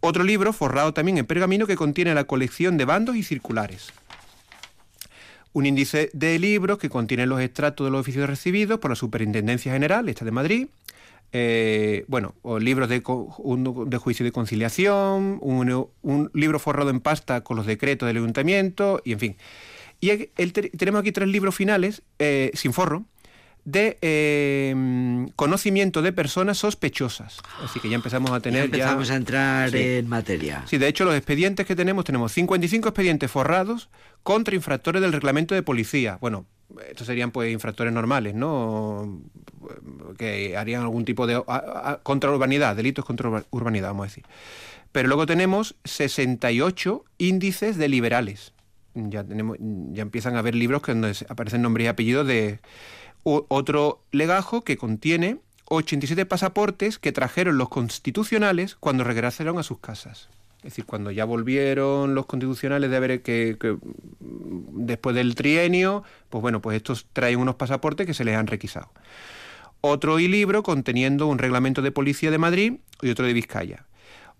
Otro 0.00 0.24
libro 0.24 0.52
forrado 0.54 0.94
también 0.94 1.18
en 1.18 1.26
pergamino 1.26 1.66
que 1.66 1.76
contiene 1.76 2.14
la 2.14 2.24
colección 2.24 2.78
de 2.78 2.86
bandos 2.86 3.16
y 3.16 3.22
circulares. 3.22 3.92
Un 5.52 5.66
índice 5.66 6.10
de 6.12 6.38
libros 6.38 6.78
que 6.78 6.88
contiene 6.88 7.26
los 7.26 7.40
extractos 7.40 7.86
de 7.86 7.90
los 7.90 8.00
oficios 8.00 8.28
recibidos 8.28 8.78
por 8.78 8.90
la 8.90 8.94
Superintendencia 8.94 9.72
General, 9.72 10.08
esta 10.08 10.24
de 10.24 10.30
Madrid. 10.30 10.68
Eh, 11.32 12.04
bueno, 12.08 12.34
libros 12.58 12.88
de, 12.88 13.00
de 13.00 13.98
juicio 13.98 14.24
de 14.24 14.32
conciliación, 14.32 15.38
un, 15.40 16.30
libro 16.34 16.58
forrado 16.58 16.90
en 16.90 17.00
pasta 17.00 17.42
con 17.42 17.56
los 17.56 17.66
decretos 17.66 18.06
del 18.06 18.16
ayuntamiento, 18.16 19.00
y 19.04 19.12
en 19.12 19.18
fin. 19.18 19.36
Y 20.00 20.26
tenemos 20.76 21.00
aquí 21.00 21.12
tres 21.12 21.28
libros 21.28 21.54
finales, 21.54 22.02
eh, 22.18 22.50
sin 22.54 22.72
forro, 22.72 23.04
de 23.64 23.98
eh, 24.02 25.26
conocimiento 25.36 26.02
de 26.02 26.12
personas 26.12 26.58
sospechosas. 26.58 27.38
Así 27.62 27.80
que 27.80 27.88
ya 27.88 27.96
empezamos 27.96 28.30
a 28.30 28.34
Ya 28.34 28.40
tener... 28.40 28.64
empezamos 28.64 29.10
a 29.10 29.16
entrar 29.16 29.70
Sí. 29.70 29.78
en 29.78 30.08
materia. 30.08 30.64
Sí, 30.66 30.78
de 30.78 30.88
hecho, 30.88 31.04
los 31.04 31.14
expedientes 31.14 31.66
que 31.66 31.76
tenemos, 31.76 32.04
tenemos 32.04 32.32
55 32.32 32.88
expedientes 32.88 33.30
forrados 33.30 33.88
contra 34.22 34.54
infractores 34.54 35.00
del 35.02 35.12
reglamento 35.12 35.54
de 35.54 35.62
policía. 35.62 36.18
Bueno, 36.20 36.46
estos 36.88 37.06
serían 37.06 37.30
pues 37.30 37.52
infractores 37.52 37.92
normales, 37.92 38.34
¿no? 38.34 39.20
Que 40.18 40.56
harían 40.56 40.82
algún 40.82 41.04
tipo 41.04 41.26
de... 41.26 41.34
a- 41.34 41.42
a- 41.46 42.00
contra 42.02 42.30
urbanidad, 42.30 42.76
delitos 42.76 43.04
contra 43.04 43.28
urba- 43.28 43.44
urbanidad, 43.50 43.88
vamos 43.88 44.04
a 44.04 44.08
decir. 44.08 44.24
Pero 44.92 45.08
luego 45.08 45.26
tenemos 45.26 45.76
68 45.84 47.04
índices 47.18 47.76
de 47.76 47.88
liberales. 47.88 48.52
Ya, 48.94 49.22
tenemos, 49.22 49.56
ya 49.92 50.02
empiezan 50.02 50.34
a 50.34 50.40
haber 50.40 50.54
libros 50.56 50.82
que 50.82 50.92
donde 50.92 51.14
aparecen 51.28 51.62
nombres 51.62 51.84
y 51.84 51.88
apellidos 51.88 52.26
de... 52.26 52.58
otro 53.24 54.02
legajo 54.12 54.62
que 54.62 54.76
contiene 54.76 55.38
87 55.66 56.26
pasaportes 56.26 56.98
que 56.98 57.12
trajeron 57.12 57.56
los 57.56 57.68
constitucionales 57.68 58.74
cuando 58.74 59.04
regresaron 59.04 59.58
a 59.58 59.62
sus 59.62 59.78
casas. 59.78 60.28
Es 60.58 60.64
decir, 60.64 60.84
cuando 60.84 61.10
ya 61.10 61.24
volvieron 61.24 62.14
los 62.14 62.26
constitucionales 62.26 62.90
de 62.90 62.96
haber 62.96 63.22
que, 63.22 63.56
que, 63.58 63.72
mm, 63.72 64.84
después 64.84 65.16
del 65.16 65.34
trienio, 65.34 66.02
pues 66.28 66.42
bueno, 66.42 66.60
pues 66.60 66.76
estos 66.76 67.06
traen 67.12 67.38
unos 67.38 67.54
pasaportes 67.54 68.06
que 68.06 68.14
se 68.14 68.24
les 68.24 68.36
han 68.36 68.46
requisado. 68.46 68.90
Otro 69.80 70.18
y 70.18 70.28
libro 70.28 70.62
conteniendo 70.62 71.26
un 71.26 71.38
reglamento 71.38 71.80
de 71.80 71.92
policía 71.92 72.30
de 72.30 72.36
Madrid 72.36 72.74
y 73.00 73.10
otro 73.10 73.24
de 73.24 73.32
Vizcaya. 73.32 73.86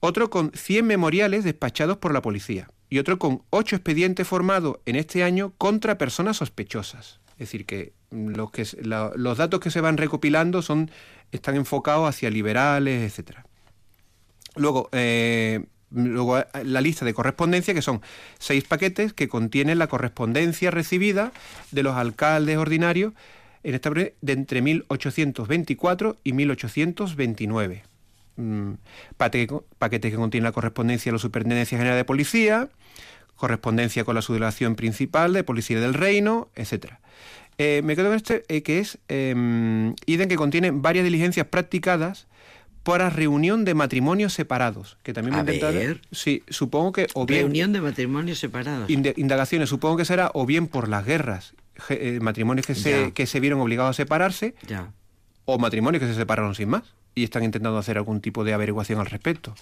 Otro 0.01 0.29
con 0.29 0.51
100 0.53 0.87
memoriales 0.87 1.45
despachados 1.45 1.97
por 1.97 2.13
la 2.13 2.21
policía. 2.21 2.69
Y 2.91 2.99
otro 2.99 3.19
con 3.19 3.43
8 3.51 3.77
expedientes 3.77 4.27
formados 4.27 4.79
en 4.85 4.97
este 4.97 5.23
año 5.23 5.53
contra 5.57 5.97
personas 5.97 6.39
sospechosas. 6.39 7.21
Es 7.41 7.49
decir, 7.49 7.65
que 7.65 7.95
mm, 8.11 8.35
los, 8.35 8.51
que, 8.51 8.67
los 8.83 9.39
datos 9.39 9.61
que 9.61 9.71
se 9.71 9.81
van 9.81 9.97
recopilando 9.97 10.61
son, 10.61 10.91
están 11.33 11.57
enfocados 11.57 12.07
hacia 12.07 12.29
liberales, 12.29 13.03
etcétera. 13.03 13.47
Luego, 14.57 14.91
eh, 14.93 15.65
luego 15.91 16.39
eh, 16.39 16.45
la 16.65 16.83
lista 16.83 17.07
de 17.07 17.15
correspondencia, 17.15 17.73
que 17.73 17.81
son 17.81 18.03
seis 18.39 18.65
paquetes 18.65 19.15
que 19.15 19.29
contienen 19.29 19.79
la 19.79 19.87
correspondencia 19.87 20.71
recibida 20.71 21.33
de 21.71 21.83
los 21.83 21.97
alcaldes 21.97 22.59
ordinarios 22.59 23.15
en 23.63 23.75
esta 23.75 23.91
de 23.91 24.15
entre 24.23 24.61
1824 24.63 26.17
y 26.23 26.33
1829. 26.35 27.83
mm, 28.37 28.73
paquete, 29.17 29.47
que- 29.47 29.61
paquete 29.79 30.11
que 30.11 30.17
contiene 30.17 30.45
la 30.45 30.53
correspondencia 30.53 31.11
de 31.11 31.15
la 31.15 31.19
Superintendencia 31.21 31.79
General 31.79 31.97
de 31.97 32.05
Policía, 32.05 32.69
correspondencia 33.41 34.05
con 34.05 34.15
la 34.15 34.21
subdelegación 34.23 34.77
principal 34.77 35.33
de 35.33 35.43
Policía 35.43 35.81
del 35.81 35.95
Reino, 35.95 36.51
etcétera. 36.55 37.01
Eh, 37.57 37.81
me 37.83 37.97
quedo 37.97 38.09
con 38.09 38.17
este 38.17 38.45
eh, 38.49 38.63
que 38.63 38.79
es 38.79 38.99
eh, 39.09 39.95
idem 40.07 40.29
que 40.29 40.37
contiene 40.37 40.71
varias 40.71 41.05
diligencias 41.05 41.47
practicadas 41.47 42.29
para 42.83 43.09
reunión 43.09 43.65
de 43.65 43.73
matrimonios 43.75 44.35
separados, 44.35 44.99
que 45.03 45.13
también 45.15 45.37
me 45.37 45.59
ver. 45.59 46.03
Sí, 46.13 46.43
supongo 46.49 46.93
que 46.93 47.07
o 47.15 47.25
bien 47.27 47.41
Reunión 47.43 47.73
de 47.73 47.81
matrimonios 47.81 48.39
separados. 48.39 48.89
Indagaciones, 48.91 49.69
supongo 49.71 49.97
que 49.97 50.05
será 50.05 50.31
o 50.35 50.45
bien 50.45 50.67
por 50.67 50.89
las 50.89 51.05
guerras, 51.07 51.55
eh, 51.89 52.19
matrimonios 52.21 52.67
que 52.67 52.75
se, 52.75 53.13
que 53.13 53.27
se 53.27 53.41
vieron 53.41 53.61
obligados 53.61 53.91
a 53.91 53.95
separarse, 53.95 54.55
Ya. 54.67 54.93
o 55.47 55.59
matrimonios 55.59 56.03
que 56.03 56.09
se 56.09 56.15
separaron 56.15 56.55
sin 56.55 56.69
más 56.69 56.95
y 57.21 57.25
están 57.25 57.45
intentando 57.45 57.79
hacer 57.79 57.97
algún 57.99 58.21
tipo 58.21 58.43
de 58.45 58.53
averiguación 58.53 58.99
al 58.99 59.07
respecto. 59.07 59.55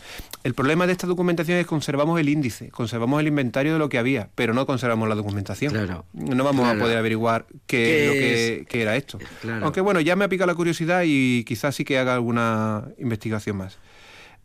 El 0.45 0.55
problema 0.55 0.87
de 0.87 0.93
esta 0.93 1.07
documentación 1.07 1.59
es 1.59 1.65
que 1.65 1.69
conservamos 1.69 2.19
el 2.21 2.29
índice, 2.29 2.71
conservamos 2.71 3.21
el 3.21 3.27
inventario 3.29 3.73
de 3.75 3.79
lo 3.79 3.89
que 3.89 3.99
había, 3.99 4.31
pero 4.35 4.55
no 4.55 4.65
conservamos 4.67 5.09
la 5.09 5.15
documentación. 5.15 5.73
Claro. 5.73 6.05
No 6.13 6.45
vamos 6.45 6.65
Claro. 6.65 6.79
a 6.81 6.83
poder 6.83 6.99
averiguar 6.99 7.47
qué, 7.67 7.77
¿Qué 7.77 8.07
lo 8.07 8.13
que, 8.13 8.57
es? 8.63 8.67
qué 8.67 8.83
era 8.83 8.97
esto. 8.97 9.19
Claro. 9.43 9.65
Aunque 9.65 9.81
bueno, 9.81 10.01
ya 10.01 10.17
me 10.17 10.25
ha 10.25 10.29
picado 10.29 10.47
la 10.47 10.55
curiosidad 10.55 11.03
y 11.05 11.45
quizás 11.45 11.75
sí 11.75 11.85
que 11.85 11.99
haga 11.99 12.15
alguna 12.15 12.89
investigación 12.99 13.57
más. 13.57 13.79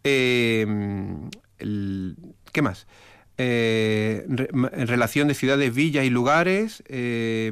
Eh, 0.03 0.65
el- 1.59 2.15
¿Qué 2.51 2.61
más? 2.61 2.87
Eh, 3.37 4.25
re- 4.27 4.49
en 4.51 4.87
relación 4.87 5.27
de 5.27 5.33
ciudades, 5.33 5.73
villas 5.73 6.05
y 6.05 6.09
lugares, 6.09 6.83
eh, 6.87 7.51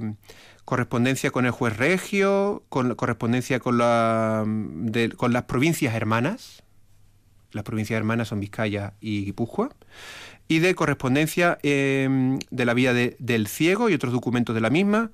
correspondencia 0.66 1.32
con 1.32 1.46
el 1.46 1.52
juez 1.52 1.76
regio, 1.78 2.64
con, 2.70 2.96
correspondencia 2.96 3.60
con, 3.60 3.78
la, 3.78 4.46
de- 4.48 5.10
con 5.10 5.34
las 5.34 5.44
provincias 5.44 5.94
hermanas, 5.96 6.64
las 7.52 7.64
provincias 7.64 7.98
hermanas 7.98 8.30
son 8.30 8.40
Vizcaya 8.40 8.94
y 9.02 9.26
Guipúzcoa, 9.26 9.70
y 10.48 10.60
de 10.60 10.74
correspondencia 10.76 11.58
eh, 11.64 12.38
de 12.50 12.66
la 12.66 12.74
vía 12.74 12.94
de- 12.94 13.16
del 13.20 13.48
ciego 13.48 13.90
y 13.90 13.94
otros 13.94 14.14
documentos 14.14 14.56
de 14.56 14.62
la 14.62 14.70
misma, 14.70 15.12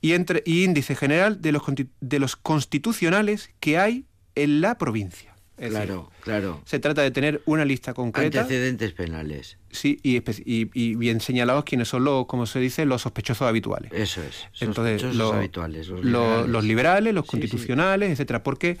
y, 0.00 0.12
entre, 0.12 0.42
y 0.44 0.64
índice 0.64 0.94
general 0.96 1.40
de 1.40 1.52
los, 1.52 1.62
de 2.00 2.18
los 2.18 2.36
constitucionales 2.36 3.50
que 3.60 3.78
hay 3.78 4.04
en 4.34 4.60
la 4.60 4.76
provincia. 4.78 5.35
Es 5.58 5.72
decir, 5.72 5.86
Claro, 5.86 6.10
claro. 6.22 6.60
se 6.66 6.78
trata 6.80 7.00
de 7.00 7.10
tener 7.10 7.40
una 7.46 7.64
lista 7.64 7.94
concreta 7.94 8.42
Antecedentes 8.42 8.92
penales. 8.92 9.56
sí, 9.70 9.98
y, 10.02 10.18
espe- 10.20 10.42
y- 10.44 10.68
y 10.74 10.94
bien 10.96 11.20
señalados 11.20 11.64
quiénes 11.64 11.88
son 11.88 12.04
los, 12.04 12.26
como 12.26 12.44
se 12.44 12.60
dice, 12.60 12.84
los 12.84 13.02
sospechosos 13.02 13.48
habituales. 13.48 13.90
Eso 13.94 14.20
es. 14.22 14.44
Entonces, 14.60 15.00
Sospechosos 15.00 15.16
lo- 15.16 15.32
habituales. 15.32 15.88
Los 15.88 16.04
lo- 16.04 16.20
liberales. 16.20 16.48
los 16.50 16.64
liberales, 16.64 17.14
los 17.14 17.24
Sí, 17.24 17.30
sí. 17.30 17.30
constitucionales, 17.40 18.10
etcétera, 18.10 18.42
porque 18.42 18.76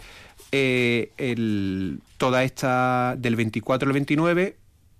eh, 0.52 1.12
el- 1.16 2.00
toda 2.18 2.44
esta 2.44 3.16
del 3.18 3.36
24 3.36 3.88
al 3.88 3.92
29 3.94 4.56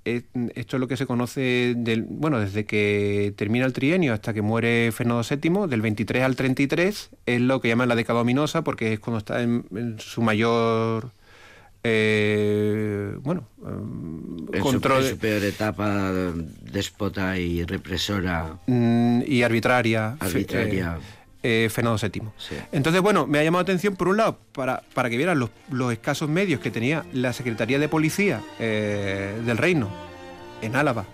eh, 0.08 0.22
esto 0.54 0.76
es 0.76 0.80
lo 0.80 0.86
que 0.86 0.96
se 0.96 1.04
conoce 1.04 1.74
del, 1.76 2.02
bueno, 2.08 2.38
desde 2.38 2.64
que 2.64 3.34
termina 3.36 3.66
el 3.66 3.72
trienio 3.72 4.12
hasta 4.14 4.32
que 4.32 4.40
muere 4.40 4.92
Fernando 4.92 5.22
VII, 5.28 5.66
del 5.68 5.80
23 5.82 6.22
al 6.22 6.36
33, 6.36 7.10
es 7.26 7.40
lo 7.40 7.60
que 7.60 7.66
llaman 7.68 7.88
la 7.88 7.96
década 7.96 8.20
ominosa, 8.20 8.62
porque 8.62 8.92
es 8.92 9.00
cuando 9.00 9.18
está 9.18 9.42
en, 9.42 9.64
en 9.74 9.98
su 9.98 10.22
mayor 10.22 11.10
eh, 11.88 13.16
bueno 13.22 13.46
eh, 13.64 13.68
En 14.52 14.58
su, 14.58 14.62
control 14.62 15.04
en 15.04 15.10
su 15.10 15.18
peor 15.18 15.44
etapa 15.44 16.10
déspota 16.62 17.38
y 17.38 17.64
represora. 17.64 18.58
mm, 18.66 19.22
y 19.26 19.42
arbitraria, 19.42 20.16
Arbitraria. 20.18 20.98
eh, 21.42 21.64
eh, 21.64 21.68
Fernando 21.70 21.98
VII. 22.02 22.22
Sí. 22.38 22.54
Entonces, 22.72 23.00
bueno, 23.02 23.26
me 23.26 23.38
ha 23.38 23.44
llamado 23.44 23.62
la 23.62 23.66
atención, 23.66 23.94
por 23.96 24.08
un 24.08 24.16
lado, 24.16 24.38
para, 24.52 24.82
para 24.94 25.08
que 25.10 25.16
vieran 25.16 25.38
los, 25.38 25.50
los 25.70 25.92
escasos 25.92 26.28
medios 26.28 26.60
que 26.60 26.70
tenía 26.72 27.04
la 27.12 27.32
Secretaría 27.32 27.78
de 27.78 27.88
Policía 27.88 28.40
eh, 28.58 29.34
del 29.46 29.56
Reino 29.56 29.88
en 30.62 30.74
Álava 30.74 31.04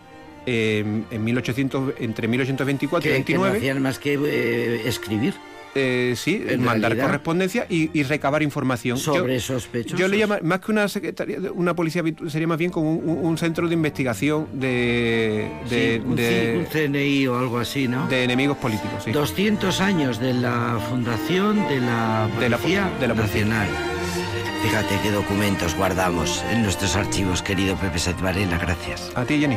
eh, 0.46 1.02
en 1.10 1.24
1800, 1.24 1.94
entre 2.00 2.28
1824 2.28 3.10
y 3.10 3.12
Que, 3.12 3.24
que 3.24 3.34
no 3.34 3.42
29. 3.42 3.58
hacían 3.58 3.82
más 3.82 3.98
que 3.98 4.14
eh, 4.14 4.88
escribir 4.88 5.34
eh, 5.74 6.14
sí, 6.16 6.44
en 6.48 6.62
mandar 6.64 6.90
realidad, 6.90 7.06
correspondencia 7.06 7.66
y, 7.68 7.90
y 7.98 8.02
recabar 8.02 8.42
información. 8.42 8.98
Yo- 8.98 9.14
sobre 9.14 9.40
sospechosos. 9.40 9.98
Yo 9.98 10.08
le 10.08 10.18
llamo, 10.18 10.34
más 10.42 10.60
que 10.60 10.70
una 10.72 10.86
secretaría, 10.88 11.40
de- 11.40 11.50
una 11.50 11.74
policía, 11.74 12.02
sería 12.28 12.46
más 12.46 12.58
bien 12.58 12.70
como 12.70 12.92
un, 12.94 13.38
centro 13.38 13.66
de 13.68 13.74
investigación 13.74 14.48
de, 14.52 15.48
de, 15.70 15.96
Sí, 15.96 16.02
un, 16.06 16.16
de- 16.16 16.66
CNI 16.70 17.26
o 17.28 17.38
algo 17.38 17.58
así, 17.58 17.88
¿no? 17.88 18.06
de 18.08 18.24
enemigos 18.24 18.56
políticos. 18.58 19.04
sí. 19.04 19.12
200 19.12 19.80
años 19.80 20.20
de 20.20 20.34
la 20.34 20.78
fundación 20.90 21.56
de 21.68 21.80
la 21.80 22.28
De 22.38 22.48
la- 22.48 22.58
Policía 22.58 22.90
de 23.00 23.08
la 23.08 23.14
Policía. 23.14 23.44
Nacional. 23.44 23.68
Fíjate 24.62 24.94
qué 25.02 25.10
documentos 25.10 25.74
guardamos 25.74 26.44
en 26.52 26.62
nuestros 26.62 26.94
archivos, 26.94 27.42
querido 27.42 27.74
Pepe 27.76 27.98
Saiz 27.98 28.20
Varela, 28.20 28.58
gracias. 28.58 29.10
A 29.16 29.24
ti, 29.24 29.40
Jenny. 29.40 29.56